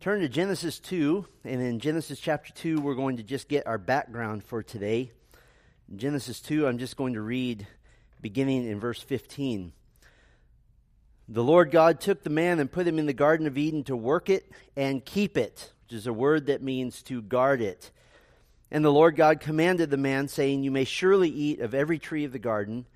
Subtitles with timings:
[0.00, 3.76] Turn to Genesis 2, and in Genesis chapter 2, we're going to just get our
[3.76, 5.12] background for today.
[5.90, 7.66] In Genesis 2, I'm just going to read
[8.18, 9.72] beginning in verse 15.
[11.28, 13.94] The Lord God took the man and put him in the Garden of Eden to
[13.94, 17.90] work it and keep it, which is a word that means to guard it.
[18.70, 22.24] And the Lord God commanded the man, saying, You may surely eat of every tree
[22.24, 22.86] of the garden,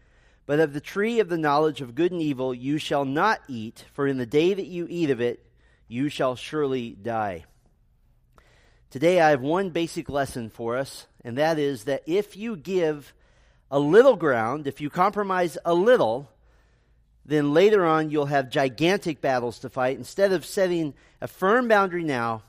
[0.47, 3.85] but of the tree of the knowledge of good and evil you shall not eat,
[3.93, 5.44] for in the day that you eat of it,
[5.89, 7.45] you shall surely die.
[8.91, 13.13] Today, I have one basic lesson for us, and that is that if you give
[13.71, 16.31] a little ground, if you compromise a little,
[17.27, 19.97] then later on you'll have gigantic battles to fight.
[19.97, 22.43] Instead of setting a firm boundary now,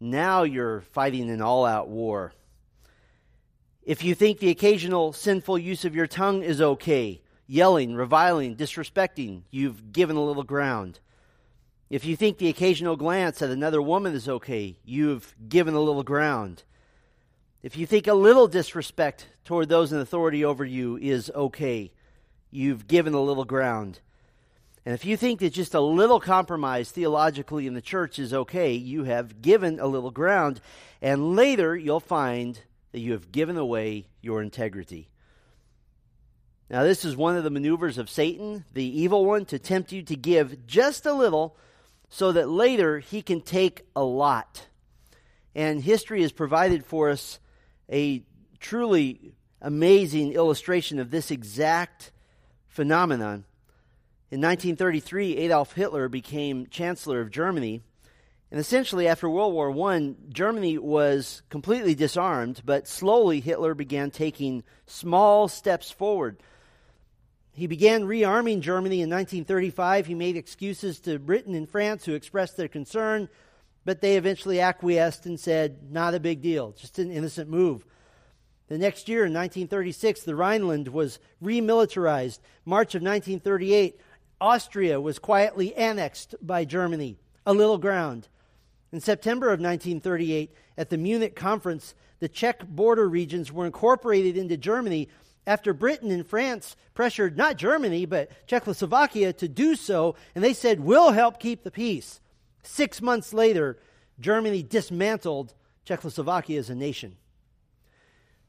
[0.00, 2.32] now you're fighting an all out war.
[3.82, 9.42] If you think the occasional sinful use of your tongue is okay, yelling, reviling, disrespecting,
[9.50, 11.00] you've given a little ground.
[11.92, 16.02] If you think the occasional glance at another woman is okay, you've given a little
[16.02, 16.62] ground.
[17.62, 21.92] If you think a little disrespect toward those in authority over you is okay,
[22.50, 24.00] you've given a little ground.
[24.86, 28.72] And if you think that just a little compromise theologically in the church is okay,
[28.72, 30.62] you have given a little ground.
[31.02, 32.58] And later you'll find
[32.92, 35.10] that you have given away your integrity.
[36.70, 40.02] Now, this is one of the maneuvers of Satan, the evil one, to tempt you
[40.04, 41.54] to give just a little
[42.12, 44.66] so that later he can take a lot.
[45.54, 47.40] And history has provided for us
[47.90, 48.22] a
[48.60, 49.32] truly
[49.62, 52.12] amazing illustration of this exact
[52.68, 53.46] phenomenon.
[54.30, 57.80] In 1933, Adolf Hitler became Chancellor of Germany.
[58.50, 64.64] And essentially, after World War I, Germany was completely disarmed, but slowly Hitler began taking
[64.84, 66.36] small steps forward
[67.52, 70.06] he began rearming Germany in 1935.
[70.06, 73.28] He made excuses to Britain and France who expressed their concern,
[73.84, 77.84] but they eventually acquiesced and said, not a big deal, just an innocent move.
[78.68, 82.38] The next year, in 1936, the Rhineland was remilitarized.
[82.64, 84.00] March of 1938,
[84.40, 88.28] Austria was quietly annexed by Germany, a little ground.
[88.92, 94.56] In September of 1938, at the Munich conference, the Czech border regions were incorporated into
[94.56, 95.08] Germany
[95.46, 100.80] after Britain and France pressured not Germany, but Czechoslovakia to do so, and they said,
[100.80, 102.20] We'll help keep the peace.
[102.62, 103.78] Six months later,
[104.20, 105.54] Germany dismantled
[105.84, 107.16] Czechoslovakia as a nation.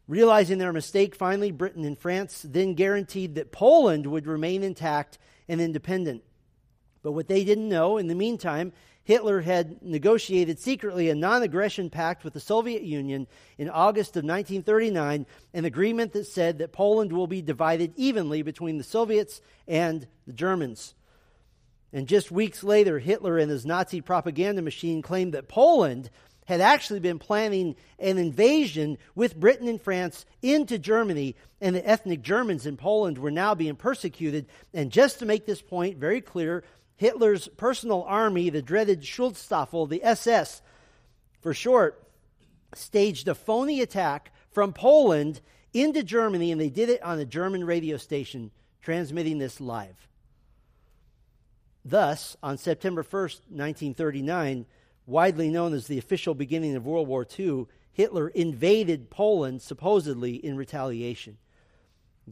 [0.07, 5.17] Realizing their mistake, finally, Britain and France then guaranteed that Poland would remain intact
[5.47, 6.23] and independent.
[7.01, 8.73] But what they didn't know in the meantime
[9.05, 13.27] Hitler had negotiated secretly a non aggression pact with the Soviet Union
[13.57, 18.77] in August of 1939, an agreement that said that Poland will be divided evenly between
[18.77, 20.93] the Soviets and the Germans.
[21.91, 26.09] And just weeks later, Hitler and his Nazi propaganda machine claimed that Poland
[26.45, 32.21] had actually been planning an invasion with Britain and France into Germany, and the ethnic
[32.21, 34.47] Germans in Poland were now being persecuted.
[34.73, 36.63] And just to make this point very clear,
[37.03, 40.61] Hitler's personal army, the dreaded Schutzstaffel, the SS
[41.41, 42.01] for short,
[42.73, 45.41] staged a phony attack from Poland
[45.73, 50.07] into Germany, and they did it on a German radio station transmitting this live.
[51.83, 54.65] Thus, on September 1st, 1939,
[55.05, 60.55] widely known as the official beginning of World War II, Hitler invaded Poland supposedly in
[60.55, 61.37] retaliation.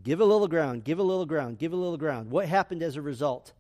[0.02, 2.32] Give a little ground, give a little ground, give a little ground.
[2.32, 3.52] What happened as a result?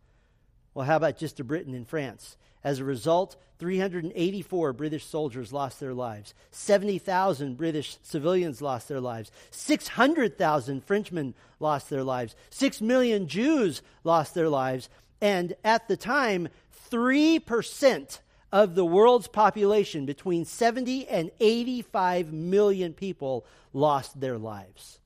[0.73, 2.37] Well, how about just to Britain and France?
[2.63, 6.33] As a result, 384 British soldiers lost their lives.
[6.51, 9.31] 70,000 British civilians lost their lives.
[9.49, 12.35] 600,000 Frenchmen lost their lives.
[12.51, 14.89] 6 million Jews lost their lives.
[15.21, 16.49] And at the time,
[16.91, 18.19] 3%
[18.51, 24.99] of the world's population, between 70 and 85 million people, lost their lives.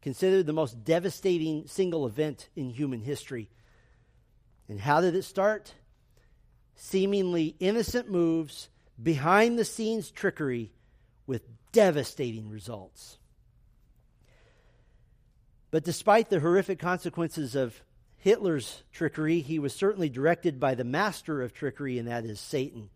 [0.00, 3.48] Considered the most devastating single event in human history.
[4.68, 5.74] And how did it start?
[6.74, 8.68] Seemingly innocent moves,
[9.00, 10.72] behind the scenes trickery
[11.26, 11.42] with
[11.72, 13.18] devastating results.
[15.70, 17.82] But despite the horrific consequences of
[18.18, 22.90] Hitler's trickery, he was certainly directed by the master of trickery, and that is Satan.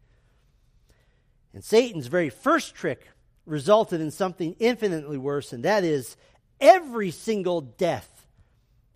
[1.52, 3.08] And Satan's very first trick
[3.46, 6.16] resulted in something infinitely worse, and that is
[6.60, 8.15] every single death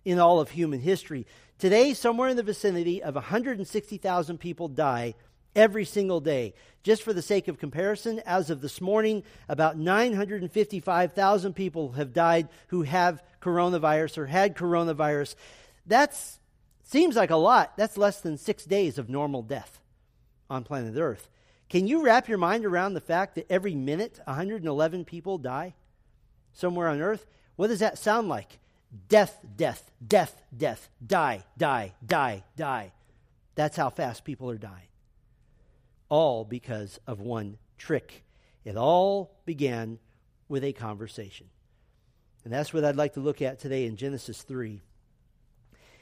[0.05, 1.25] in all of human history.
[1.57, 5.13] Today, somewhere in the vicinity of 160,000 people die
[5.55, 6.53] every single day.
[6.83, 12.47] Just for the sake of comparison, as of this morning, about 955,000 people have died
[12.67, 15.35] who have coronavirus or had coronavirus.
[15.85, 16.17] That
[16.83, 17.77] seems like a lot.
[17.77, 19.79] That's less than six days of normal death
[20.49, 21.29] on planet Earth.
[21.69, 25.73] Can you wrap your mind around the fact that every minute 111 people die
[26.51, 27.25] somewhere on earth?
[27.55, 28.59] What does that sound like?
[29.07, 32.91] Death, death, death, death, die, die, die, die.
[33.55, 34.89] That's how fast people are dying.
[36.09, 38.23] All because of one trick.
[38.65, 39.99] It all began
[40.49, 41.47] with a conversation.
[42.43, 44.81] And that's what I'd like to look at today in Genesis 3.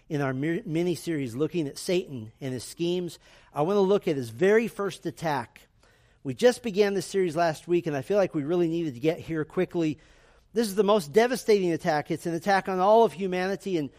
[0.10, 3.20] In our mini series looking at Satan and his schemes,
[3.54, 5.62] I want to look at his very first attack.
[6.24, 9.00] We just began this series last week, and I feel like we really needed to
[9.00, 10.00] get here quickly.
[10.52, 12.10] This is the most devastating attack.
[12.10, 13.78] It's an attack on all of humanity.
[13.78, 13.92] And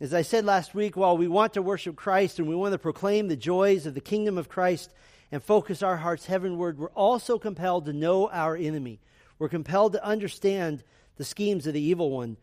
[0.00, 2.78] as I said last week, while we want to worship Christ and we want to
[2.78, 4.92] proclaim the joys of the kingdom of Christ
[5.30, 8.98] and focus our hearts heavenward, we're also compelled to know our enemy.
[9.38, 10.82] We're compelled to understand
[11.18, 12.36] the schemes of the evil one.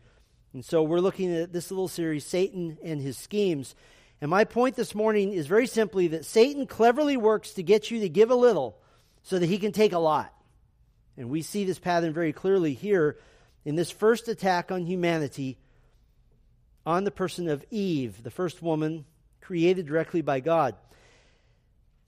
[0.54, 3.74] And so we're looking at this little series, Satan and his schemes.
[4.22, 8.00] And my point this morning is very simply that Satan cleverly works to get you
[8.00, 8.78] to give a little
[9.22, 10.32] so that he can take a lot.
[11.18, 13.18] And we see this pattern very clearly here
[13.64, 15.58] in this first attack on humanity
[16.86, 19.04] on the person of Eve, the first woman
[19.40, 20.74] created directly by God.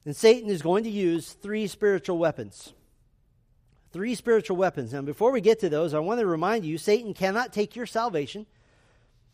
[0.04, 2.72] And Satan is going to use three spiritual weapons.
[3.92, 4.92] Three spiritual weapons.
[4.92, 7.86] Now, before we get to those, I want to remind you Satan cannot take your
[7.86, 8.46] salvation.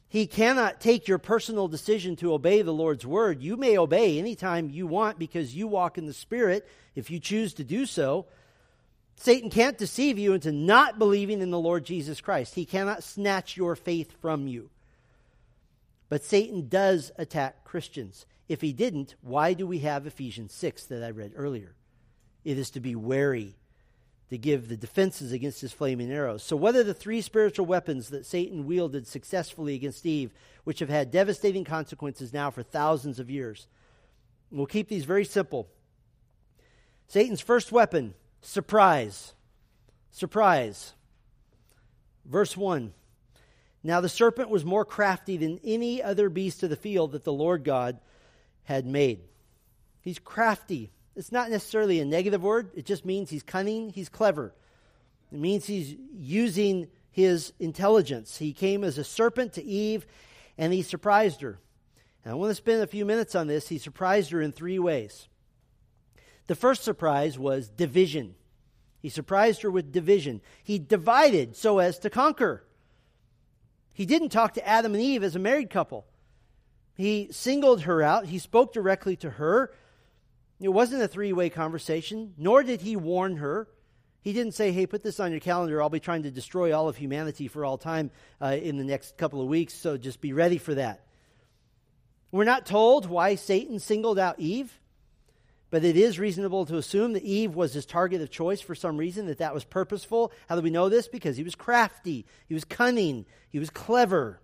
[0.09, 3.43] He cannot take your personal decision to obey the Lord's word.
[3.43, 7.55] You may obey anytime you want because you walk in the Spirit if you choose
[7.55, 8.27] to do so.
[9.19, 12.55] Satan can't deceive you into not believing in the Lord Jesus Christ.
[12.55, 14.71] He cannot snatch your faith from you.
[16.09, 18.27] But Satan does attack Christians.
[18.49, 21.75] If he didn't, why do we have Ephesians 6 that I read earlier?
[22.45, 23.57] It is to be wary
[24.31, 26.45] to give the defenses against his flaming arrows.
[26.45, 30.33] So, what are the three spiritual weapons that Satan wielded successfully against Eve,
[30.63, 33.67] which have had devastating consequences now for thousands of years?
[34.51, 35.69] We'll keep these very simple.
[37.09, 39.35] Satan's first weapon, surprise.
[40.11, 40.95] Surprise.
[42.25, 42.93] Verse 1
[43.83, 47.33] Now the serpent was more crafty than any other beast of the field that the
[47.33, 47.99] Lord God
[48.65, 49.21] had made.
[50.01, 50.91] He's crafty.
[51.17, 54.55] It's not necessarily a negative word, it just means he's cunning, he's clever.
[55.33, 58.39] It means he's using his intelligence.
[58.39, 60.07] He came as a serpent to Eve
[60.57, 61.59] and he surprised her.
[62.25, 63.69] And I want to spend a few minutes on this.
[63.69, 65.29] He surprised her in three ways.
[66.49, 68.35] The first surprise was division.
[69.01, 70.41] He surprised her with division.
[70.65, 72.65] He divided so as to conquer.
[73.93, 76.07] He didn't talk to Adam and Eve as a married couple.
[76.95, 78.27] He singled her out.
[78.27, 79.73] He spoke directly to her.
[80.61, 83.69] It wasn't a three way conversation, nor did he warn her.
[84.23, 85.81] He didn't say, hey, put this on your calendar.
[85.81, 88.11] I'll be trying to destroy all of humanity for all time
[88.41, 91.05] uh, in the next couple of weeks, so just be ready for that.
[92.33, 94.81] We're not told why Satan singled out Eve,
[95.71, 98.97] but it is reasonable to assume that Eve was his target of choice for some
[98.97, 100.33] reason, that that was purposeful.
[100.49, 101.09] How do we know this?
[101.09, 104.41] Because he was crafty, he was cunning, he was clever.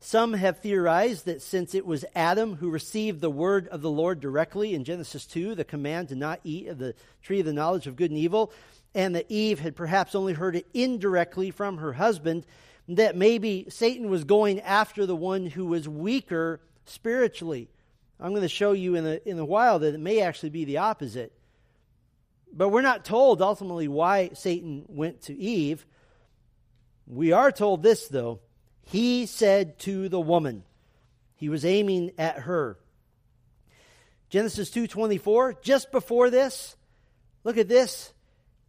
[0.00, 4.20] Some have theorized that since it was Adam who received the word of the Lord
[4.20, 7.86] directly in Genesis 2, the command to not eat of the tree of the knowledge
[7.86, 8.52] of good and evil,
[8.94, 12.44] and that Eve had perhaps only heard it indirectly from her husband,
[12.86, 17.70] that maybe Satan was going after the one who was weaker spiritually.
[18.20, 20.64] I'm going to show you in the, in a while that it may actually be
[20.64, 21.32] the opposite.
[22.52, 25.84] But we're not told ultimately why Satan went to Eve.
[27.06, 28.40] We are told this, though
[28.82, 30.64] he said to the woman,
[31.34, 32.78] he was aiming at her.
[34.30, 36.76] Genesis 2:24, just before this,
[37.42, 38.12] look at this.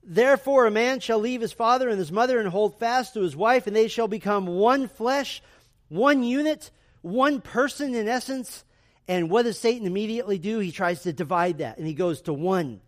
[0.04, 3.36] Therefore a man shall leave his father and his mother and hold fast to his
[3.36, 5.42] wife and they shall become one flesh,
[5.90, 6.70] one unit,
[7.02, 8.64] one person in essence.
[9.08, 10.60] And what does Satan immediately do?
[10.60, 12.82] He tries to divide that and he goes to one.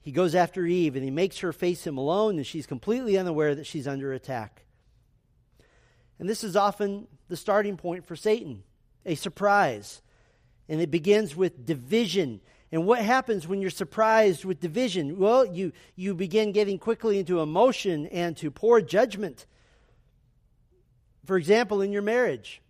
[0.00, 3.54] He goes after Eve and he makes her face him alone and she's completely unaware
[3.54, 4.64] that she's under attack.
[6.18, 8.62] And this is often the starting point for Satan
[9.04, 10.02] a surprise.
[10.68, 12.40] And it begins with division.
[12.70, 15.18] And what happens when you're surprised with division?
[15.18, 19.46] Well, you, you begin getting quickly into emotion and to poor judgment.
[21.24, 22.60] For example, in your marriage,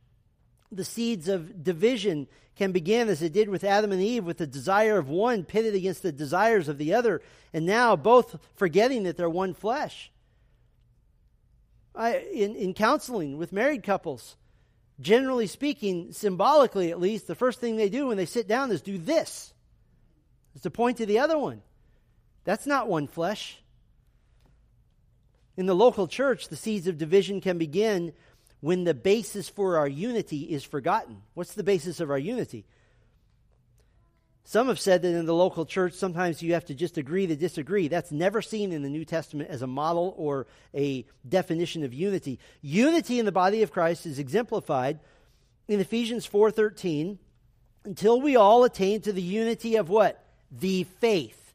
[0.71, 4.47] the seeds of division can begin as it did with Adam and Eve, with the
[4.47, 7.23] desire of one pitted against the desires of the other,
[7.53, 10.11] and now both forgetting that they're one flesh.
[11.95, 14.37] I, in, in counseling with married couples,
[15.01, 18.83] generally speaking, symbolically at least, the first thing they do when they sit down is
[18.83, 19.53] do this.
[20.55, 21.63] It's to point to the other one.
[22.45, 23.61] That's not one flesh.
[25.57, 28.13] In the local church, the seeds of division can begin
[28.61, 31.23] when the basis for our unity is forgotten.
[31.35, 32.65] What's the basis of our unity?
[34.45, 37.37] Some have said that in the local church, sometimes you have to just agree to
[37.37, 37.87] disagree.
[37.87, 42.39] That's never seen in the New Testament as a model or a definition of unity.
[42.63, 45.01] Unity in the body of Christ is exemplified
[45.69, 47.19] in Ephesians 4:13
[47.85, 50.25] until we all attain to the unity of what?
[50.51, 51.53] The faith.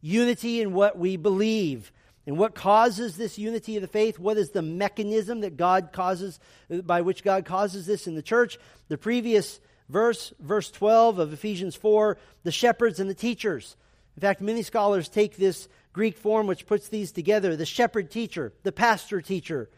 [0.00, 1.90] Unity in what we believe.
[2.26, 4.18] And what causes this unity of the faith?
[4.18, 8.58] What is the mechanism that God causes by which God causes this in the church?
[8.88, 13.76] The previous verse, verse 12 of Ephesians 4, the shepherds and the teachers.
[14.16, 18.52] In fact, many scholars take this Greek form which puts these together the shepherd teacher,
[18.62, 19.68] the pastor teacher.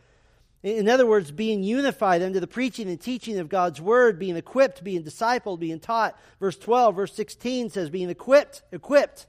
[0.62, 4.82] In other words, being unified under the preaching and teaching of God's word, being equipped,
[4.82, 6.18] being discipled, being taught.
[6.40, 9.26] Verse 12, verse 16 says, being equipped, equipped.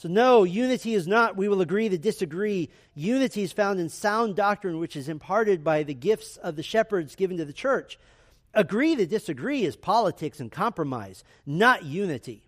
[0.00, 2.70] So, no, unity is not, we will agree to disagree.
[2.94, 7.14] Unity is found in sound doctrine, which is imparted by the gifts of the shepherds
[7.14, 7.98] given to the church.
[8.54, 12.46] Agree to disagree is politics and compromise, not unity.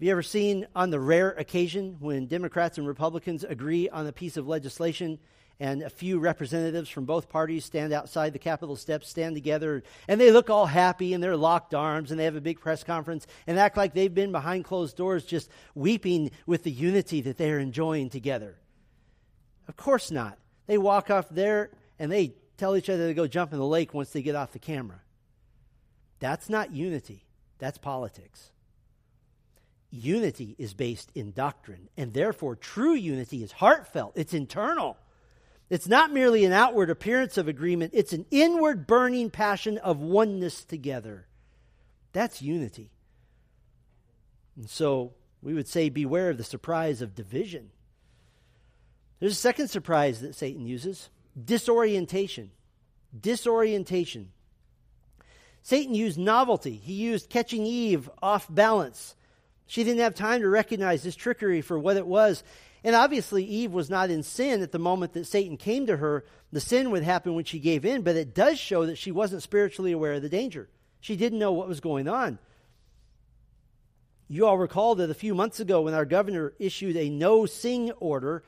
[0.00, 4.12] Have you ever seen on the rare occasion when Democrats and Republicans agree on a
[4.12, 5.20] piece of legislation
[5.62, 10.20] and a few representatives from both parties stand outside the Capitol steps, stand together, and
[10.20, 13.28] they look all happy and they're locked arms and they have a big press conference
[13.46, 17.60] and act like they've been behind closed doors just weeping with the unity that they're
[17.60, 18.58] enjoying together?
[19.68, 20.36] Of course not.
[20.66, 23.94] They walk off there and they tell each other to go jump in the lake
[23.94, 25.00] once they get off the camera.
[26.18, 27.24] That's not unity,
[27.58, 28.50] that's politics.
[29.92, 34.96] Unity is based in doctrine, and therefore true unity is heartfelt, it's internal.
[35.70, 40.64] It's not merely an outward appearance of agreement, it's an inward burning passion of oneness
[40.64, 41.26] together.
[42.12, 42.90] That's unity.
[44.56, 47.70] And so we would say, beware of the surprise of division.
[49.18, 51.08] There's a second surprise that Satan uses
[51.42, 52.50] disorientation.
[53.18, 54.32] Disorientation.
[55.62, 59.14] Satan used novelty, he used catching Eve off balance.
[59.66, 62.42] She didn't have time to recognize this trickery for what it was.
[62.84, 66.24] And obviously, Eve was not in sin at the moment that Satan came to her.
[66.50, 69.42] The sin would happen when she gave in, but it does show that she wasn't
[69.42, 70.68] spiritually aware of the danger.
[71.00, 72.38] She didn't know what was going on.
[74.28, 77.92] You all recall that a few months ago, when our governor issued a no sing
[77.92, 78.42] order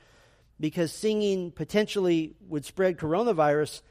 [0.59, 3.81] because singing potentially would spread coronavirus,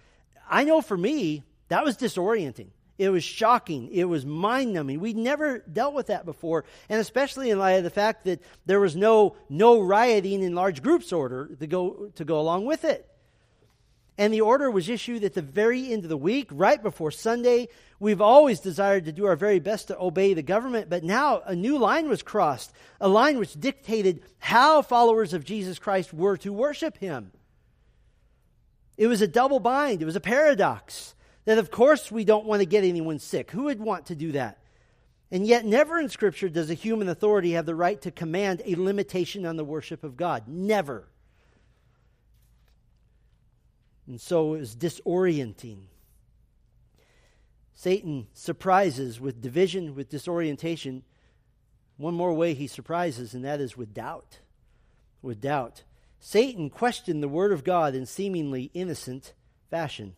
[0.49, 2.69] I know for me, that was disorienting.
[2.97, 3.89] It was shocking.
[3.93, 5.01] It was mind numbing.
[5.01, 8.79] We'd never dealt with that before, and especially in light of the fact that there
[8.79, 13.09] was no, no rioting in large groups order to go, to go along with it.
[14.17, 17.67] And the order was issued at the very end of the week, right before Sunday.
[17.99, 21.57] We've always desired to do our very best to obey the government, but now a
[21.57, 26.53] new line was crossed, a line which dictated how followers of Jesus Christ were to
[26.53, 27.33] worship him.
[28.97, 31.14] It was a double bind, it was a paradox.
[31.45, 33.51] That, of course, we don't want to get anyone sick.
[33.51, 34.59] Who would want to do that?
[35.31, 38.77] And yet, never in Scripture does a human authority have the right to command a
[38.77, 40.45] limitation on the worship of God.
[40.47, 41.09] Never.
[44.07, 45.87] And so it was disorienting.
[47.75, 51.03] Satan surprises with division, with disorientation.
[51.97, 54.41] One more way he surprises, and that is with doubt.
[55.21, 55.83] With doubt.
[56.21, 59.35] Satan questioned the Word of God in seemingly innocent
[59.69, 60.15] fashion.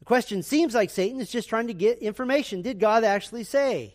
[0.00, 2.62] The question seems like Satan is just trying to get information.
[2.62, 3.94] Did God actually say,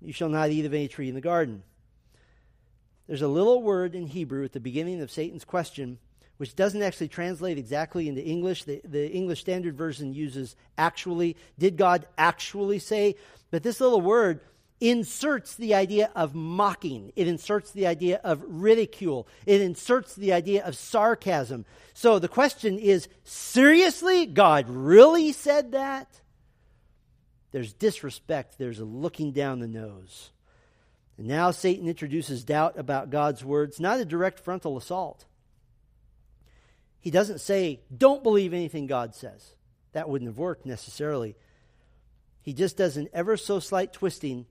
[0.00, 1.62] You shall not eat of any tree in the garden?
[3.06, 5.98] There's a little word in Hebrew at the beginning of Satan's question,
[6.36, 8.64] which doesn't actually translate exactly into English.
[8.64, 11.36] The, the English Standard Version uses actually.
[11.58, 13.16] Did God actually say?
[13.50, 14.40] But this little word
[14.80, 17.12] inserts the idea of mocking.
[17.14, 19.28] It inserts the idea of ridicule.
[19.44, 21.66] It inserts the idea of sarcasm.
[21.92, 24.26] So the question is seriously?
[24.26, 26.08] God really said that?
[27.52, 30.30] There's disrespect, there's a looking down the nose.
[31.18, 35.26] And now Satan introduces doubt about God's words, not a direct frontal assault.
[37.00, 39.54] He doesn't say, don't believe anything God says.
[39.92, 41.34] That wouldn't have worked necessarily.
[42.42, 44.46] He just does an ever so slight twisting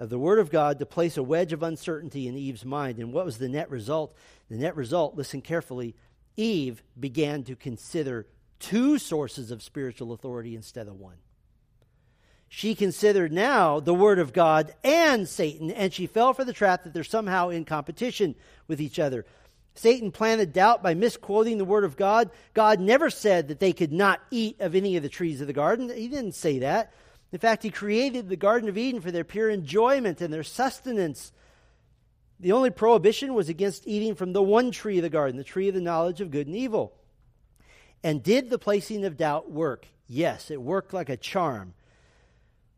[0.00, 2.98] of the Word of God to place a wedge of uncertainty in Eve's mind.
[2.98, 4.16] And what was the net result?
[4.48, 5.94] The net result, listen carefully,
[6.38, 8.26] Eve began to consider
[8.58, 11.16] two sources of spiritual authority instead of one.
[12.48, 16.82] She considered now the Word of God and Satan, and she fell for the trap
[16.84, 18.34] that they're somehow in competition
[18.68, 19.26] with each other.
[19.74, 22.30] Satan planted doubt by misquoting the Word of God.
[22.54, 25.52] God never said that they could not eat of any of the trees of the
[25.52, 25.94] garden.
[25.94, 26.92] He didn't say that.
[27.32, 31.32] In fact, He created the Garden of Eden for their pure enjoyment and their sustenance.
[32.40, 35.68] The only prohibition was against eating from the one tree of the garden, the tree
[35.68, 36.94] of the knowledge of good and evil.
[38.02, 39.86] And did the placing of doubt work?
[40.08, 41.74] Yes, it worked like a charm.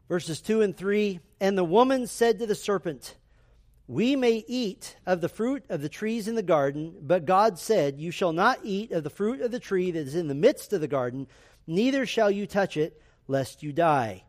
[0.08, 3.16] Verses 2 and 3 And the woman said to the serpent,
[3.86, 8.00] We may eat of the fruit of the trees in the garden, but God said,
[8.00, 10.72] You shall not eat of the fruit of the tree that is in the midst
[10.72, 11.28] of the garden,
[11.66, 14.24] neither shall you touch it, lest you die.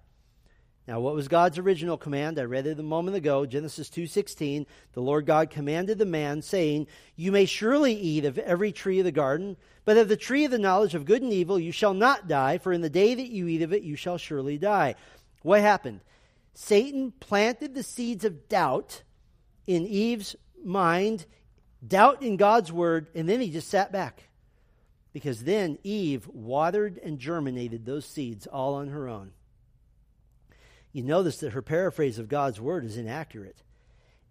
[0.85, 2.37] Now, what was God's original command?
[2.37, 4.65] I read it a moment ago, Genesis 2:16.
[4.91, 9.05] The Lord God commanded the man, saying, "You may surely eat of every tree of
[9.05, 11.93] the garden, but of the tree of the knowledge of good and evil you shall
[11.93, 14.95] not die, for in the day that you eat of it you shall surely die."
[15.41, 16.01] What happened?
[16.53, 19.03] Satan planted the seeds of doubt
[19.65, 21.25] in Eve's mind,
[21.85, 24.27] doubt in God's word, and then he just sat back.
[25.13, 29.31] Because then Eve watered and germinated those seeds all on her own
[30.93, 33.57] you notice that her paraphrase of God's word is inaccurate.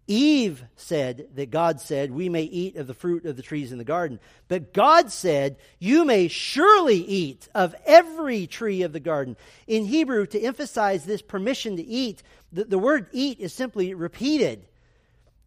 [0.07, 3.79] Eve said that God said, We may eat of the fruit of the trees in
[3.79, 4.19] the garden.
[4.49, 9.37] But God said, You may surely eat of every tree of the garden.
[9.67, 14.67] In Hebrew, to emphasize this permission to eat, the, the word eat is simply repeated.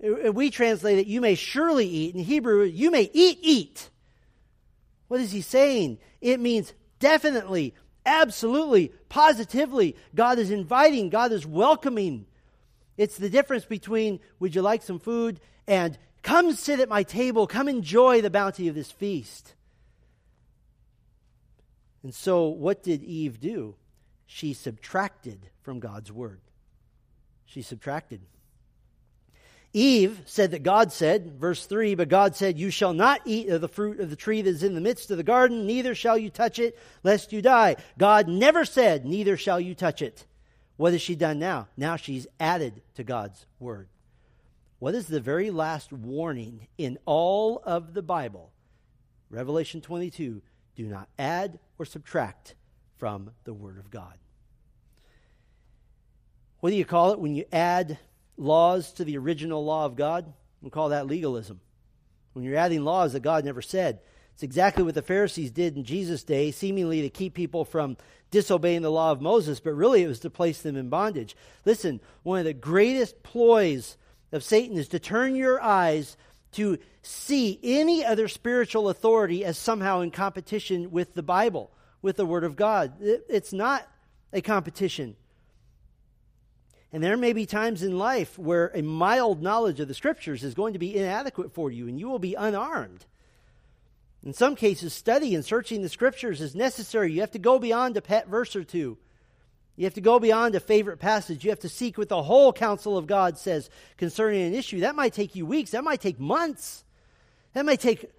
[0.03, 2.15] Uh, we translate it, You may surely eat.
[2.15, 3.89] In Hebrew, you may eat, eat.
[5.09, 5.99] What is he saying?
[6.21, 7.75] It means definitely,
[8.05, 9.95] Absolutely, positively.
[10.13, 12.25] God is inviting, God is welcoming.
[12.97, 15.39] It's the difference between, would you like some food?
[15.67, 19.55] And come sit at my table, come enjoy the bounty of this feast.
[22.03, 23.75] And so, what did Eve do?
[24.27, 26.41] She subtracted from God's word.
[27.45, 28.21] She subtracted.
[29.75, 33.59] Eve said that God said, verse 3, but God said, You shall not eat of
[33.59, 36.17] the fruit of the tree that is in the midst of the garden, neither shall
[36.17, 37.75] you touch it, lest you die.
[37.97, 40.25] God never said, Neither shall you touch it.
[40.77, 41.67] What has she done now?
[41.75, 43.89] Now she's added to God's word.
[44.79, 48.53] What is the very last warning in all of the Bible?
[49.29, 50.41] Revelation 22
[50.77, 52.55] do not add or subtract
[52.95, 54.13] from the word of God.
[56.61, 57.99] What do you call it when you add
[58.37, 61.59] laws to the original law of God, we call that legalism.
[62.33, 63.99] When you're adding laws that God never said.
[64.33, 67.95] It's exactly what the Pharisees did in Jesus' day, seemingly to keep people from
[68.31, 71.37] disobeying the law of Moses, but really it was to place them in bondage.
[71.63, 73.95] Listen, one of the greatest ploys
[74.33, 76.17] of Satan is to turn your eyes
[76.51, 81.71] to see any other spiritual authority as somehow in competition with the Bible,
[82.01, 82.93] with the Word of God.
[82.99, 83.87] It's not
[84.33, 85.15] a competition.
[86.95, 90.53] And there may be times in life where a mild knowledge of the scriptures is
[90.53, 93.05] going to be inadequate for you and you will be unarmed.
[94.23, 97.11] In some cases, study and searching the scriptures is necessary.
[97.11, 98.97] You have to go beyond a pet verse or two.
[99.75, 101.43] You have to go beyond a favorite passage.
[101.43, 104.79] You have to seek what the whole counsel of God says concerning an issue.
[104.79, 105.71] That might take you weeks.
[105.71, 106.85] That might take months.
[107.51, 108.09] That might take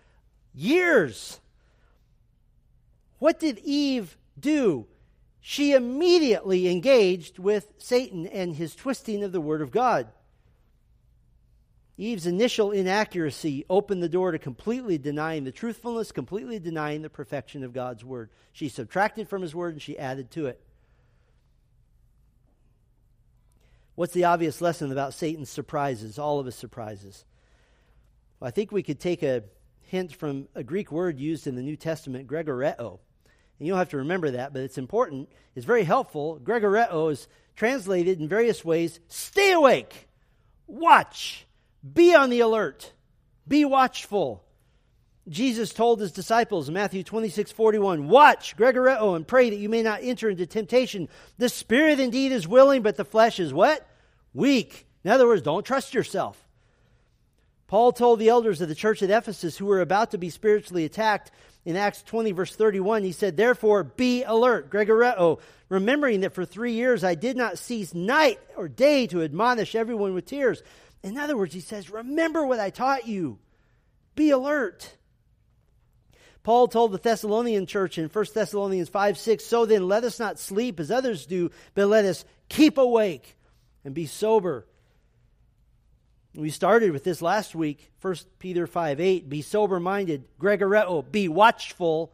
[0.54, 1.40] years.
[3.20, 4.86] What did Eve do?
[5.48, 10.08] She immediately engaged with Satan and his twisting of the Word of God.
[11.96, 17.62] Eve's initial inaccuracy opened the door to completely denying the truthfulness, completely denying the perfection
[17.62, 18.30] of God's Word.
[18.50, 20.60] She subtracted from His Word and she added to it.
[23.94, 27.24] What's the obvious lesson about Satan's surprises, all of his surprises?
[28.40, 29.44] Well, I think we could take a
[29.82, 32.98] hint from a Greek word used in the New Testament, gregoreo.
[33.58, 35.28] And you don't have to remember that, but it's important.
[35.54, 36.40] It's very helpful.
[36.42, 40.08] Gregoreo is translated in various ways stay awake,
[40.66, 41.46] watch,
[41.94, 42.92] be on the alert,
[43.48, 44.42] be watchful.
[45.28, 49.82] Jesus told his disciples in Matthew 26 41, Watch, Gregoreo, and pray that you may
[49.82, 51.08] not enter into temptation.
[51.38, 53.88] The spirit indeed is willing, but the flesh is what?
[54.34, 54.86] Weak.
[55.02, 56.40] In other words, don't trust yourself.
[57.66, 60.84] Paul told the elders of the church at Ephesus who were about to be spiritually
[60.84, 61.32] attacked
[61.66, 66.74] in Acts 20, verse 31, he said, Therefore be alert, Gregoreo, remembering that for three
[66.74, 70.62] years I did not cease night or day to admonish everyone with tears.
[71.02, 73.40] In other words, he says, Remember what I taught you.
[74.14, 74.94] Be alert.
[76.44, 80.38] Paul told the Thessalonian church in 1 Thessalonians 5 6, So then let us not
[80.38, 83.36] sleep as others do, but let us keep awake
[83.84, 84.68] and be sober.
[86.36, 89.28] We started with this last week, 1 Peter 5 8.
[89.28, 92.12] Be sober minded, Gregoreo, be watchful.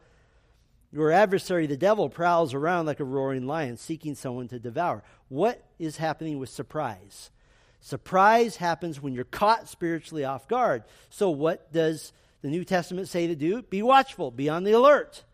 [0.93, 5.03] Your adversary, the devil, prowls around like a roaring lion, seeking someone to devour.
[5.27, 7.31] What is happening with surprise?
[7.81, 10.83] Surprise happens when you're caught spiritually off guard.
[11.09, 13.61] So, what does the New Testament say to do?
[13.63, 15.25] Be watchful, be on the alert,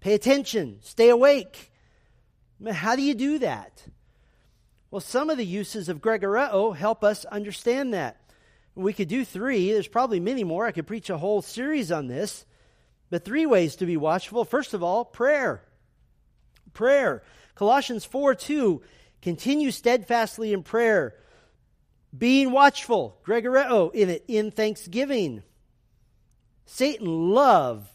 [0.00, 1.70] pay attention, stay awake.
[2.72, 3.86] How do you do that?
[4.96, 8.18] Well, some of the uses of Gregoreo help us understand that.
[8.74, 9.70] We could do three.
[9.70, 10.64] There's probably many more.
[10.64, 12.46] I could preach a whole series on this.
[13.10, 14.46] But three ways to be watchful.
[14.46, 15.62] First of all, prayer.
[16.72, 17.22] Prayer.
[17.56, 18.80] Colossians 4 2
[19.20, 21.14] Continue steadfastly in prayer,
[22.16, 25.42] being watchful, Gregoreo in it, in thanksgiving.
[26.64, 27.86] Satan love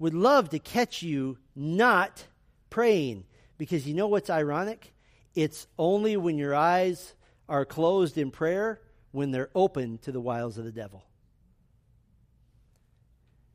[0.00, 2.24] would love to catch you not
[2.68, 3.26] praying
[3.58, 4.92] because you know what's ironic?
[5.38, 7.14] It's only when your eyes
[7.48, 8.80] are closed in prayer
[9.12, 11.04] when they're open to the wiles of the devil.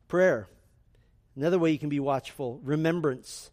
[0.08, 0.48] Prayer.
[1.36, 3.50] Another way you can be watchful, remembrance.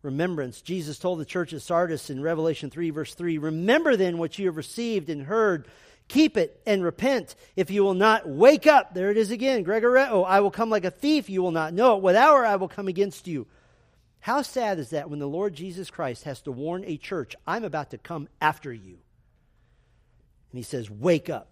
[0.00, 0.62] Remembrance.
[0.62, 4.46] Jesus told the church at Sardis in Revelation 3, verse 3 Remember then what you
[4.46, 5.68] have received and heard.
[6.08, 7.36] Keep it and repent.
[7.56, 10.86] If you will not wake up, there it is again, Gregoreo, I will come like
[10.86, 11.28] a thief.
[11.28, 12.02] You will not know it.
[12.02, 13.46] What hour I will come against you.
[14.24, 17.62] How sad is that when the Lord Jesus Christ has to warn a church, I'm
[17.62, 18.96] about to come after you?
[20.50, 21.50] And he says, Wake up.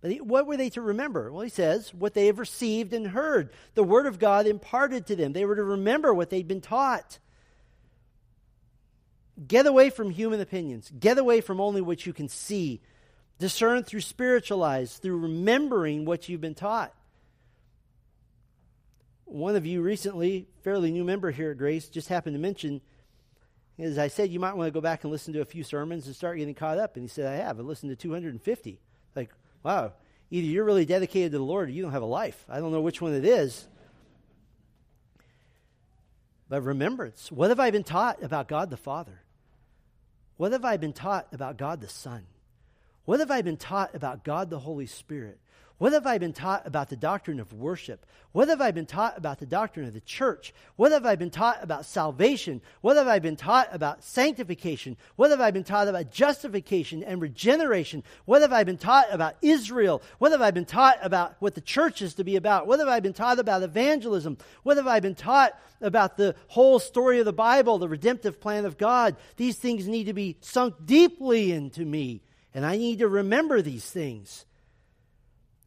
[0.00, 1.30] But what were they to remember?
[1.30, 3.50] Well, he says, what they have received and heard.
[3.74, 5.32] The word of God imparted to them.
[5.32, 7.20] They were to remember what they'd been taught.
[9.46, 10.90] Get away from human opinions.
[10.98, 12.80] Get away from only what you can see.
[13.38, 16.92] Discern through spiritual eyes, through remembering what you've been taught.
[19.30, 22.80] One of you recently, fairly new member here at Grace, just happened to mention,
[23.78, 26.06] as I said, you might want to go back and listen to a few sermons
[26.06, 26.96] and start getting caught up.
[26.96, 27.60] And he said, I have.
[27.60, 28.80] I listened to 250.
[29.14, 29.30] Like,
[29.62, 29.92] wow,
[30.32, 32.44] either you're really dedicated to the Lord or you don't have a life.
[32.48, 33.68] I don't know which one it is.
[36.48, 37.30] But remembrance.
[37.30, 39.22] What have I been taught about God the Father?
[40.38, 42.24] What have I been taught about God the Son?
[43.04, 45.38] What have I been taught about God the Holy Spirit?
[45.80, 48.04] What have I been taught about the doctrine of worship?
[48.32, 50.52] What have I been taught about the doctrine of the church?
[50.76, 52.60] What have I been taught about salvation?
[52.82, 54.98] What have I been taught about sanctification?
[55.16, 58.04] What have I been taught about justification and regeneration?
[58.26, 60.02] What have I been taught about Israel?
[60.18, 62.66] What have I been taught about what the church is to be about?
[62.66, 64.36] What have I been taught about evangelism?
[64.64, 68.66] What have I been taught about the whole story of the Bible, the redemptive plan
[68.66, 69.16] of God?
[69.38, 72.20] These things need to be sunk deeply into me,
[72.52, 74.44] and I need to remember these things.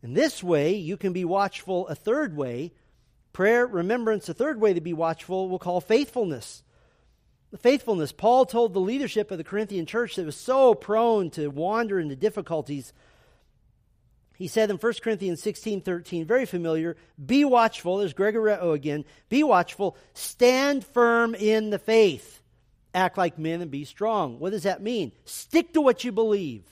[0.04, 2.74] In this way, you can be watchful a third way.
[3.32, 6.62] Prayer, remembrance, a third way to be watchful, we'll call faithfulness.
[7.52, 8.12] The faithfulness.
[8.12, 12.16] Paul told the leadership of the Corinthian church that was so prone to wander into
[12.16, 12.92] difficulties.
[14.38, 17.98] He said in 1 Corinthians 16 13, very familiar, be watchful.
[17.98, 19.06] There's Gregoreo again.
[19.30, 19.96] Be watchful.
[20.14, 22.42] Stand firm in the faith.
[22.94, 24.40] Act like men and be strong.
[24.40, 25.14] What does that mean?
[25.26, 26.64] Stick to what you believe.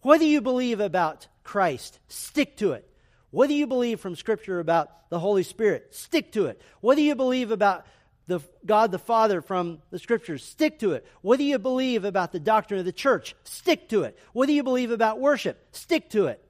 [0.00, 1.98] What do you believe about Christ.
[2.08, 2.86] Stick to it.
[3.30, 5.94] What do you believe from Scripture about the Holy Spirit?
[5.94, 6.60] Stick to it.
[6.82, 7.86] What do you believe about
[8.26, 10.44] the God the Father from the Scriptures?
[10.44, 11.06] Stick to it.
[11.22, 13.34] What do you believe about the doctrine of the church?
[13.44, 14.18] Stick to it.
[14.34, 15.68] What do you believe about worship?
[15.72, 16.46] Stick to it.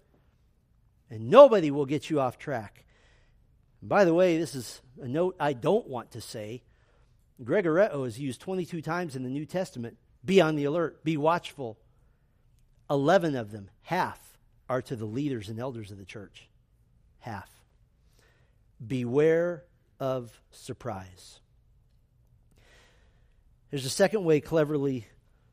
[1.09, 2.85] And nobody will get you off track.
[3.81, 6.65] By the way, this is a note I don't want to say.
[7.41, 9.97] Gregoreo is used 22 times in the New Testament.
[10.25, 11.79] Be on the alert, be watchful.
[12.91, 14.28] 11 of them, half,
[14.69, 16.49] are to the leaders and elders of the church.
[17.21, 17.51] Half.
[18.85, 19.65] Beware
[19.99, 21.41] of surprise.
[23.71, 25.07] There's a second way cleverly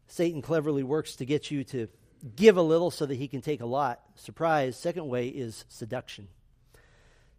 [0.08, 1.88] Satan cleverly works to get you to
[2.36, 4.02] give a little so that he can take a lot.
[4.16, 4.78] Surprise.
[4.78, 6.28] Second way is seduction.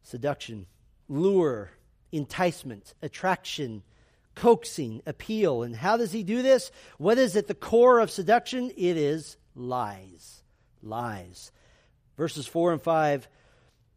[0.02, 0.66] Seduction,
[1.08, 1.70] lure,
[2.12, 3.82] enticement, attraction,
[4.34, 5.62] coaxing, appeal.
[5.62, 6.70] And how does he do this?
[6.98, 8.70] What is at the core of seduction?
[8.76, 10.42] It is lies.
[10.82, 11.50] Lies.
[12.16, 13.28] Verses 4 and 5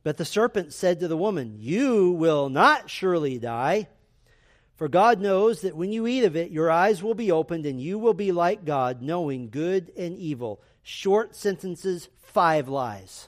[0.04, 3.88] But the serpent said to the woman, You will not surely die.
[4.76, 7.82] For God knows that when you eat of it, your eyes will be opened, and
[7.82, 10.62] you will be like God, knowing good and evil.
[10.84, 13.28] Short sentences, five lies.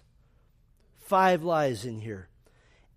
[0.99, 2.29] Five lies in here.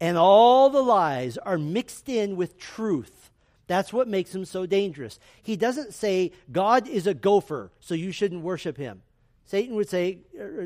[0.00, 3.32] And all the lies are mixed in with truth.
[3.66, 5.18] That's what makes him so dangerous.
[5.42, 9.02] He doesn't say, God is a gopher, so you shouldn't worship him.
[9.46, 10.18] Satan would say,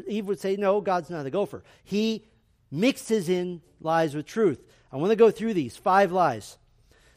[0.07, 1.65] Eve would say, no, God's not a gopher.
[1.85, 2.25] He
[2.71, 4.65] mixes in lies with truth.
[4.93, 6.59] I want to go through these five lies.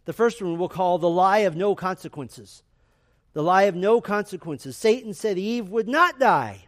[0.06, 2.64] The first one we'll call the lie of no consequences.
[3.34, 4.76] The lie of no consequences.
[4.76, 6.66] Satan said Eve would not die.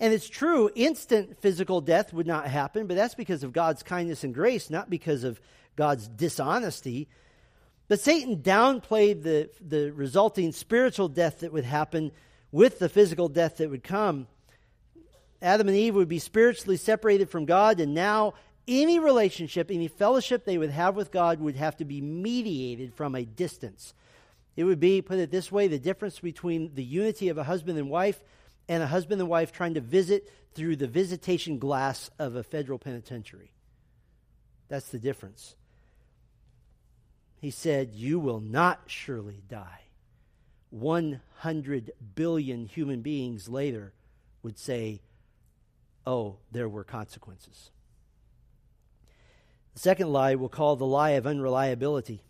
[0.00, 4.22] And it's true, instant physical death would not happen, but that's because of God's kindness
[4.22, 5.40] and grace, not because of
[5.76, 7.08] God's dishonesty.
[7.88, 12.12] But Satan downplayed the, the resulting spiritual death that would happen
[12.50, 14.26] with the physical death that would come,
[15.40, 18.34] Adam and Eve would be spiritually separated from God, and now
[18.66, 23.14] any relationship, any fellowship they would have with God would have to be mediated from
[23.14, 23.94] a distance.
[24.56, 27.78] It would be, put it this way, the difference between the unity of a husband
[27.78, 28.22] and wife
[28.68, 32.78] and a husband and wife trying to visit through the visitation glass of a federal
[32.78, 33.52] penitentiary.
[34.68, 35.54] That's the difference.
[37.40, 39.87] He said, You will not surely die.
[40.70, 43.92] 100 billion human beings later
[44.42, 45.00] would say,
[46.06, 47.70] oh, there were consequences.
[49.74, 52.22] The second lie we'll call the lie of unreliability.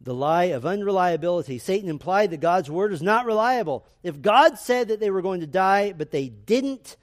[0.00, 1.58] The lie of unreliability.
[1.58, 3.86] Satan implied that God's word is not reliable.
[4.02, 6.96] If God said that they were going to die, but they didn't,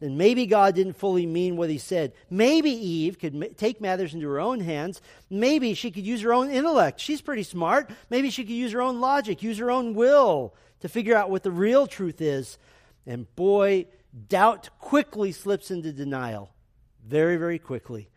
[0.00, 2.12] then maybe God didn't fully mean what he said.
[2.28, 5.00] Maybe Eve could take matters into her own hands.
[5.30, 7.00] Maybe she could use her own intellect.
[7.00, 7.90] She's pretty smart.
[8.10, 11.42] Maybe she could use her own logic, use her own will to figure out what
[11.42, 12.58] the real truth is.
[13.06, 13.86] And boy,
[14.28, 16.52] doubt quickly slips into denial.
[17.06, 18.10] Very, very quickly.